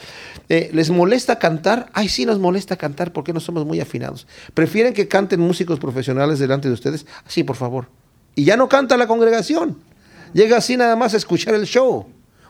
[0.48, 1.88] eh, ¿les molesta cantar?
[1.92, 4.26] Ay, sí nos molesta cantar porque no somos muy afinados.
[4.54, 7.06] ¿Prefieren que canten músicos profesionales delante de ustedes?
[7.26, 7.88] Sí, por favor.
[8.34, 9.78] Y ya no canta la congregación.
[10.34, 12.06] Llega así nada más a escuchar el show.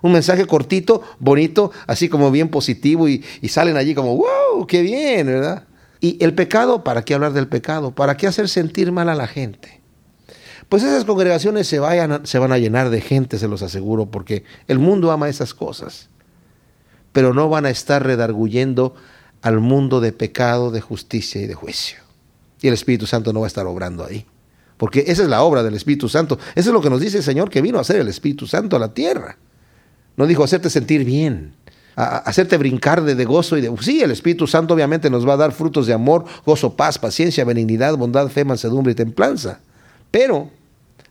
[0.06, 5.26] Un mensaje cortito, bonito, así como bien positivo y, salen allí como, wow, qué bien,
[5.26, 5.64] ¿verdad?
[6.00, 7.90] Y el pecado, ¿para qué hablar del pecado?
[7.90, 9.80] ¿Para qué hacer sentir mal a la gente?
[10.68, 14.44] Pues esas congregaciones se, vayan, se van a llenar de gente, se los aseguro, porque
[14.68, 16.08] el mundo ama esas cosas.
[17.12, 18.94] Pero no van a estar redarguyendo
[19.42, 21.98] al mundo de pecado, de justicia y de juicio.
[22.60, 24.24] Y el Espíritu Santo no va a estar obrando ahí.
[24.76, 26.38] Porque esa es la obra del Espíritu Santo.
[26.54, 28.76] Eso es lo que nos dice el Señor que vino a hacer el Espíritu Santo
[28.76, 29.36] a la tierra.
[30.16, 31.52] No dijo hacerte sentir bien,
[31.96, 33.74] a hacerte brincar de, gozo y de...
[33.80, 37.44] Sí, el Espíritu Santo obviamente nos va a dar frutos de amor, gozo, paz, paciencia,
[37.44, 39.60] benignidad, bondad, fe, mansedumbre y templanza.
[40.10, 40.50] Pero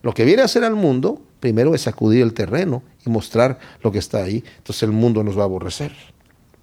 [0.03, 3.91] lo que viene a hacer al mundo, primero es sacudir el terreno y mostrar lo
[3.91, 4.43] que está ahí.
[4.57, 5.91] Entonces el mundo nos va a aborrecer.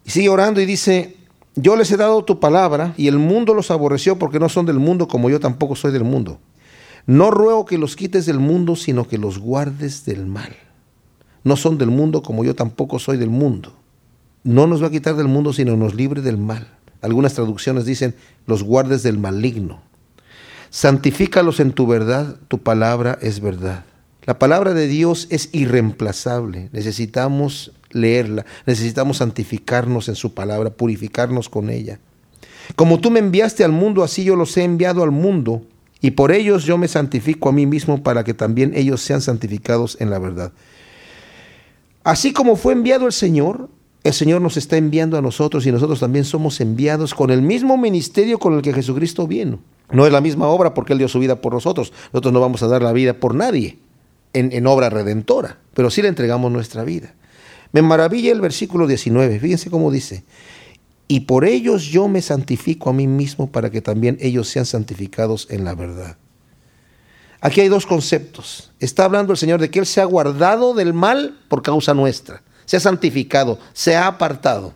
[0.04, 1.16] Y sigue orando y dice,
[1.56, 4.78] yo les he dado tu palabra y el mundo los aborreció porque no son del
[4.78, 6.38] mundo como yo tampoco soy del mundo.
[7.06, 10.54] No ruego que los quites del mundo, sino que los guardes del mal.
[11.44, 13.72] No son del mundo como yo tampoco soy del mundo
[14.44, 16.66] no nos va a quitar del mundo, sino nos libre del mal.
[17.00, 18.14] Algunas traducciones dicen,
[18.46, 19.82] los guardes del maligno.
[20.70, 23.84] Santifícalos en tu verdad, tu palabra es verdad.
[24.24, 26.70] La palabra de Dios es irreemplazable.
[26.72, 31.98] Necesitamos leerla, necesitamos santificarnos en su palabra, purificarnos con ella.
[32.76, 35.62] Como tú me enviaste al mundo, así yo los he enviado al mundo,
[36.00, 39.96] y por ellos yo me santifico a mí mismo para que también ellos sean santificados
[40.00, 40.52] en la verdad.
[42.04, 43.68] Así como fue enviado el Señor,
[44.04, 47.76] el Señor nos está enviando a nosotros y nosotros también somos enviados con el mismo
[47.76, 49.60] ministerio con el que Jesucristo vino.
[49.92, 51.92] No es la misma obra porque Él dio su vida por nosotros.
[52.12, 53.78] Nosotros no vamos a dar la vida por nadie
[54.32, 57.14] en, obra redentora, pero sí le entregamos nuestra vida.
[57.72, 59.38] Me maravilla el versículo 19.
[59.38, 60.24] Fíjense cómo dice.
[61.06, 65.46] Y por ellos yo me santifico a mí mismo para que también ellos sean santificados
[65.50, 66.16] en la verdad.
[67.42, 68.70] Aquí hay dos conceptos.
[68.80, 72.42] Está hablando el Señor de que Él se ha guardado del mal por causa nuestra
[72.72, 74.74] se ha santificado, se ha apartado.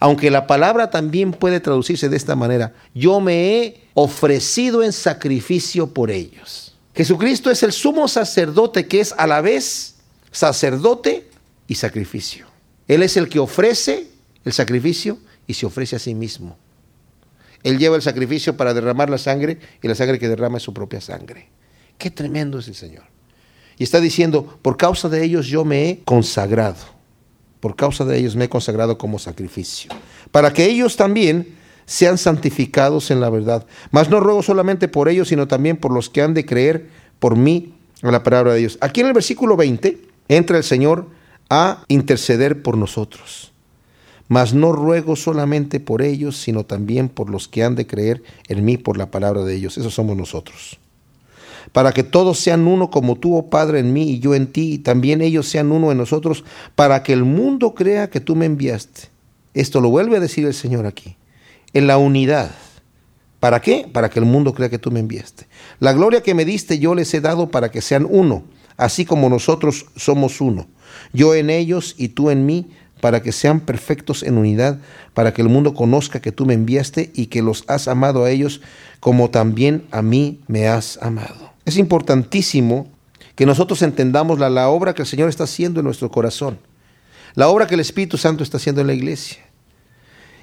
[0.00, 5.92] Aunque la palabra también puede traducirse de esta manera, yo me he ofrecido en sacrificio
[5.92, 6.74] por ellos.
[6.94, 9.96] Jesucristo es el sumo sacerdote que es a la vez
[10.30, 11.28] sacerdote
[11.68, 12.46] y sacrificio.
[12.88, 14.08] Él es el que ofrece
[14.44, 16.56] el sacrificio y se ofrece a sí mismo.
[17.62, 20.74] Él lleva el sacrificio para derramar la sangre y la sangre que derrama es su
[20.74, 21.48] propia sangre.
[22.02, 23.04] Qué tremendo es el Señor.
[23.78, 26.80] Y está diciendo, por causa de ellos yo me he consagrado.
[27.60, 29.92] Por causa de ellos me he consagrado como sacrificio.
[30.32, 31.54] Para que ellos también
[31.86, 33.66] sean santificados en la verdad.
[33.92, 36.88] Mas no ruego solamente por ellos, sino también por los que han de creer
[37.20, 37.72] por mí
[38.02, 38.78] en la palabra de Dios.
[38.80, 41.06] Aquí en el versículo 20 entra el Señor
[41.50, 43.52] a interceder por nosotros.
[44.26, 48.64] Mas no ruego solamente por ellos, sino también por los que han de creer en
[48.64, 49.78] mí por la palabra de ellos.
[49.78, 50.80] Esos somos nosotros
[51.72, 54.74] para que todos sean uno como tú, oh Padre, en mí y yo en ti,
[54.74, 56.44] y también ellos sean uno en nosotros,
[56.74, 59.08] para que el mundo crea que tú me enviaste.
[59.54, 61.16] Esto lo vuelve a decir el Señor aquí,
[61.72, 62.50] en la unidad.
[63.40, 63.88] ¿Para qué?
[63.92, 65.46] Para que el mundo crea que tú me enviaste.
[65.80, 68.44] La gloria que me diste yo les he dado para que sean uno,
[68.76, 70.68] así como nosotros somos uno.
[71.12, 72.70] Yo en ellos y tú en mí,
[73.00, 74.78] para que sean perfectos en unidad,
[75.12, 78.30] para que el mundo conozca que tú me enviaste y que los has amado a
[78.30, 78.60] ellos
[79.00, 81.51] como también a mí me has amado.
[81.64, 82.88] Es importantísimo
[83.34, 86.58] que nosotros entendamos la, obra que el Señor está haciendo en nuestro corazón,
[87.34, 89.38] la obra que el Espíritu Santo está haciendo en la iglesia.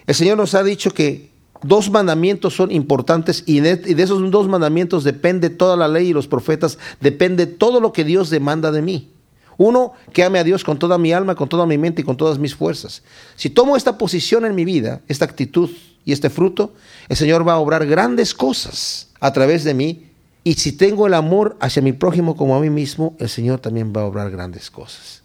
[0.08, 1.30] El Señor nos ha dicho que
[1.62, 6.10] dos mandamientos son importantes y de, y de esos dos mandamientos depende toda la ley
[6.10, 9.12] y los profetas, depende todo lo que Dios demanda de mí.
[9.58, 12.16] Uno, que ame a Dios con toda mi alma, con toda mi mente y con
[12.16, 13.04] todas mis fuerzas.
[13.36, 15.70] Si tomo esta posición en mi vida, esta actitud
[16.06, 16.74] y este fruto,
[17.10, 20.09] el Señor va a obrar grandes cosas a través de mí
[20.44, 23.94] y si tengo el amor hacia mi prójimo como a mí mismo, el Señor también
[23.96, 25.24] va a obrar grandes cosas.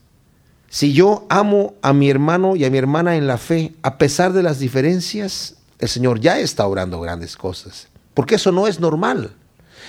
[0.69, 4.33] Si yo amo a mi hermano y a mi hermana en la fe, a pesar
[4.33, 7.87] de las diferencias, el Señor ya está obrando grandes cosas.
[8.13, 9.31] Porque eso no es normal.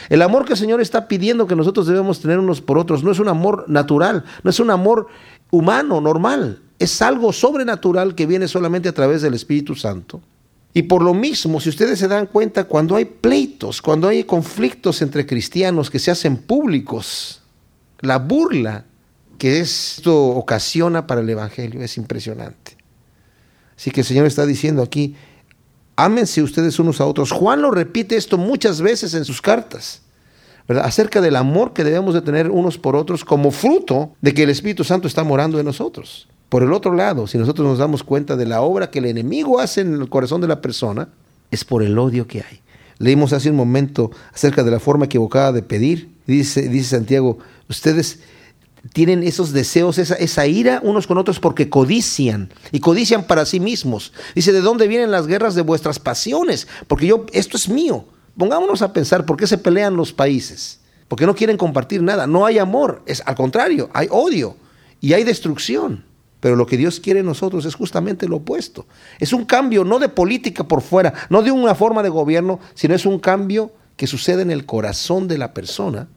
[0.10, 3.12] El amor que el Señor está pidiendo que nosotros debemos tener unos por otros no
[3.12, 5.08] es un amor natural, no es un amor
[5.50, 6.62] humano, normal.
[6.78, 10.22] Es algo sobrenatural que viene solamente a través del Espíritu Santo
[10.78, 15.02] Y por lo mismo, si ustedes se dan cuenta, cuando hay pleitos, cuando hay conflictos
[15.02, 17.42] entre cristianos que se hacen públicos,
[18.02, 18.84] la burla
[19.38, 22.76] que esto ocasiona para el Evangelio es impresionante.
[23.78, 25.16] Así que el Señor está diciendo aquí,
[25.96, 27.32] ámense ustedes unos a otros.
[27.32, 30.02] Juan lo repite esto muchas veces en sus cartas,
[30.68, 30.84] ¿verdad?
[30.84, 34.50] acerca del amor que debemos de tener unos por otros como fruto de que el
[34.50, 36.28] Espíritu Santo está morando en nosotros.
[36.50, 39.60] Por el otro lado, si nosotros nos damos cuenta de la obra que el enemigo
[39.60, 41.10] hace en el corazón de la persona,
[41.52, 42.62] es por el odio que hay.
[42.98, 46.10] Leímos hace un momento acerca de la forma equivocada de pedir.
[46.28, 48.20] Dice, dice Santiago, ustedes
[48.94, 54.14] tienen esos deseos, esa, ira unos con otros porque codician y codician para sí mismos.
[54.36, 56.68] Dice, ¿de dónde vienen las guerras de vuestras pasiones?
[56.88, 58.06] Porque yo, esto es mío.
[58.38, 60.80] Pongámonos a pensar por qué se pelean los países.
[61.08, 62.28] Porque no quieren compartir nada.
[62.28, 64.56] No hay amor, es al contrario, hay odio
[65.02, 66.04] y hay destrucción.
[66.46, 68.86] Pero lo que Dios quiere en nosotros es justamente lo opuesto.
[69.20, 72.94] Es un cambio no de política por fuera, no de una forma de gobierno, sino
[72.94, 76.08] es un cambio que sucede en el corazón de la persona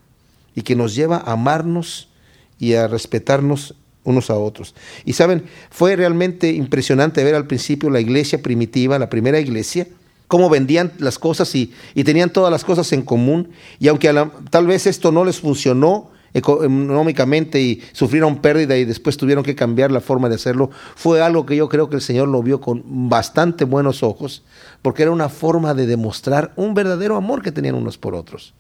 [0.55, 2.11] y que nos lleva a amarnos
[2.59, 3.75] y a respetarnos
[4.05, 4.75] unos a otros.
[5.07, 9.87] Y saben, fue realmente impresionante ver al principio la iglesia primitiva, la primera iglesia,
[10.27, 13.49] cómo vendían las cosas y, y tenían todas las cosas en común.
[13.81, 14.15] Y aunque
[14.51, 19.91] tal vez esto no les funcionó económicamente y sufrieron pérdida y después tuvieron que cambiar
[19.91, 22.83] la forma de hacerlo, fue algo que yo creo que el Señor lo vio con
[23.09, 24.45] bastante buenos ojos,
[24.83, 28.55] porque era una forma de demostrar un verdadero amor que tenían unos por otros.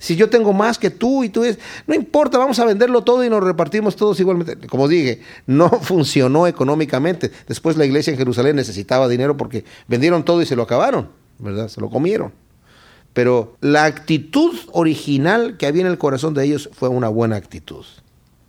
[0.00, 3.22] Si yo tengo más que tú y tú es, no importa, vamos a venderlo todo
[3.22, 4.66] y nos repartimos todos igualmente.
[4.66, 7.30] Como dije, no funcionó económicamente.
[7.46, 11.68] Después la iglesia en Jerusalén necesitaba dinero porque vendieron todo y se lo acabaron, ¿verdad?
[11.68, 12.32] Se lo comieron.
[13.12, 17.84] Pero la actitud original que había en el corazón de ellos fue una buena actitud.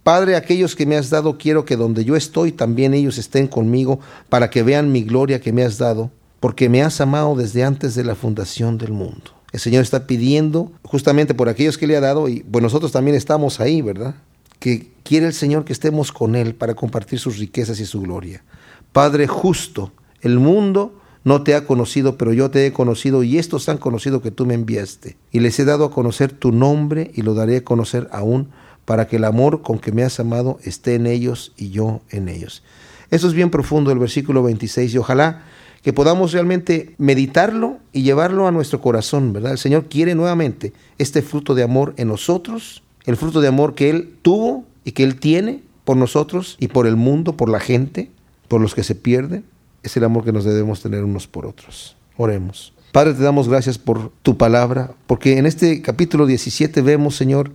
[0.04, 4.00] Padre, aquellos que me has dado, quiero que donde yo estoy, también ellos estén conmigo,
[4.30, 7.94] para que vean mi gloria que me has dado, porque me has amado desde antes
[7.94, 9.32] de la fundación del mundo.
[9.52, 13.16] El Señor está pidiendo justamente por aquellos que le ha dado, y pues nosotros también
[13.16, 14.16] estamos ahí, ¿verdad?
[14.58, 18.44] Que quiere el Señor que estemos con Él para compartir sus riquezas y su gloria.
[18.92, 19.92] Padre justo,
[20.22, 24.22] el mundo no te ha conocido, pero yo te he conocido y estos han conocido
[24.22, 25.18] que tú me enviaste.
[25.32, 28.50] Y les he dado a conocer tu nombre y lo daré a conocer aún
[28.86, 32.28] para que el amor con que me has amado esté en ellos y yo en
[32.28, 32.64] ellos.
[33.12, 35.44] Eso es bien profundo el versículo 26 y ojalá
[35.84, 39.54] que podamos realmente meditarlo y llevarlo a nuestro corazón, ¿verdad?
[39.54, 43.90] El Señor quiere nuevamente este fruto de amor en nosotros, el fruto de amor que
[43.90, 48.12] Él tuvo y que Él tiene por nosotros y por el mundo, por la gente,
[48.48, 49.44] por los que se pierden.
[49.84, 51.96] Es el amor que nos debemos tener unos por otros.
[52.18, 52.74] Oremos.
[52.92, 57.52] Padre, te damos gracias por tu palabra, porque en este capítulo 17 vemos, Señor,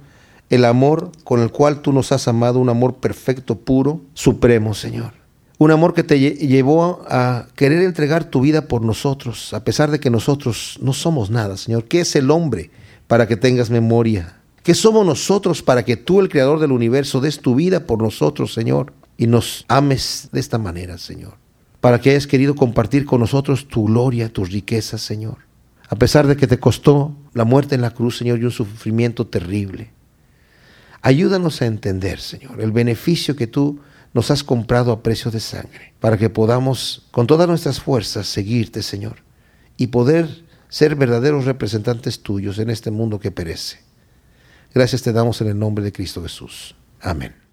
[0.48, 5.12] el amor con el cual tú nos has amado, un amor perfecto, puro, supremo, Señor.
[5.58, 10.00] Un amor que te llevó a querer entregar tu vida por nosotros, a pesar de
[10.00, 11.84] que nosotros no somos nada, Señor.
[11.84, 12.70] ¿Qué es el hombre
[13.06, 14.40] para que tengas memoria?
[14.62, 18.52] ¿Qué somos nosotros para que tú, el creador del universo, des tu vida por nosotros,
[18.52, 18.92] Señor?
[19.16, 21.34] Y nos ames de esta manera, Señor.
[21.86, 25.36] Para que hayas querido compartir con nosotros tu gloria, tus riquezas, Señor.
[25.88, 29.28] A pesar de que te costó la muerte en la cruz, Señor, y un sufrimiento
[29.28, 29.92] terrible.
[31.00, 33.78] Ayúdanos a entender, Señor, el beneficio que tú
[34.14, 38.82] nos has comprado a precio de sangre, para que podamos con todas nuestras fuerzas seguirte,
[38.82, 39.18] Señor,
[39.76, 43.78] y poder ser verdaderos representantes tuyos en este mundo que perece.
[44.74, 46.74] Gracias te damos en el nombre de Cristo Jesús.
[47.00, 47.45] Amén.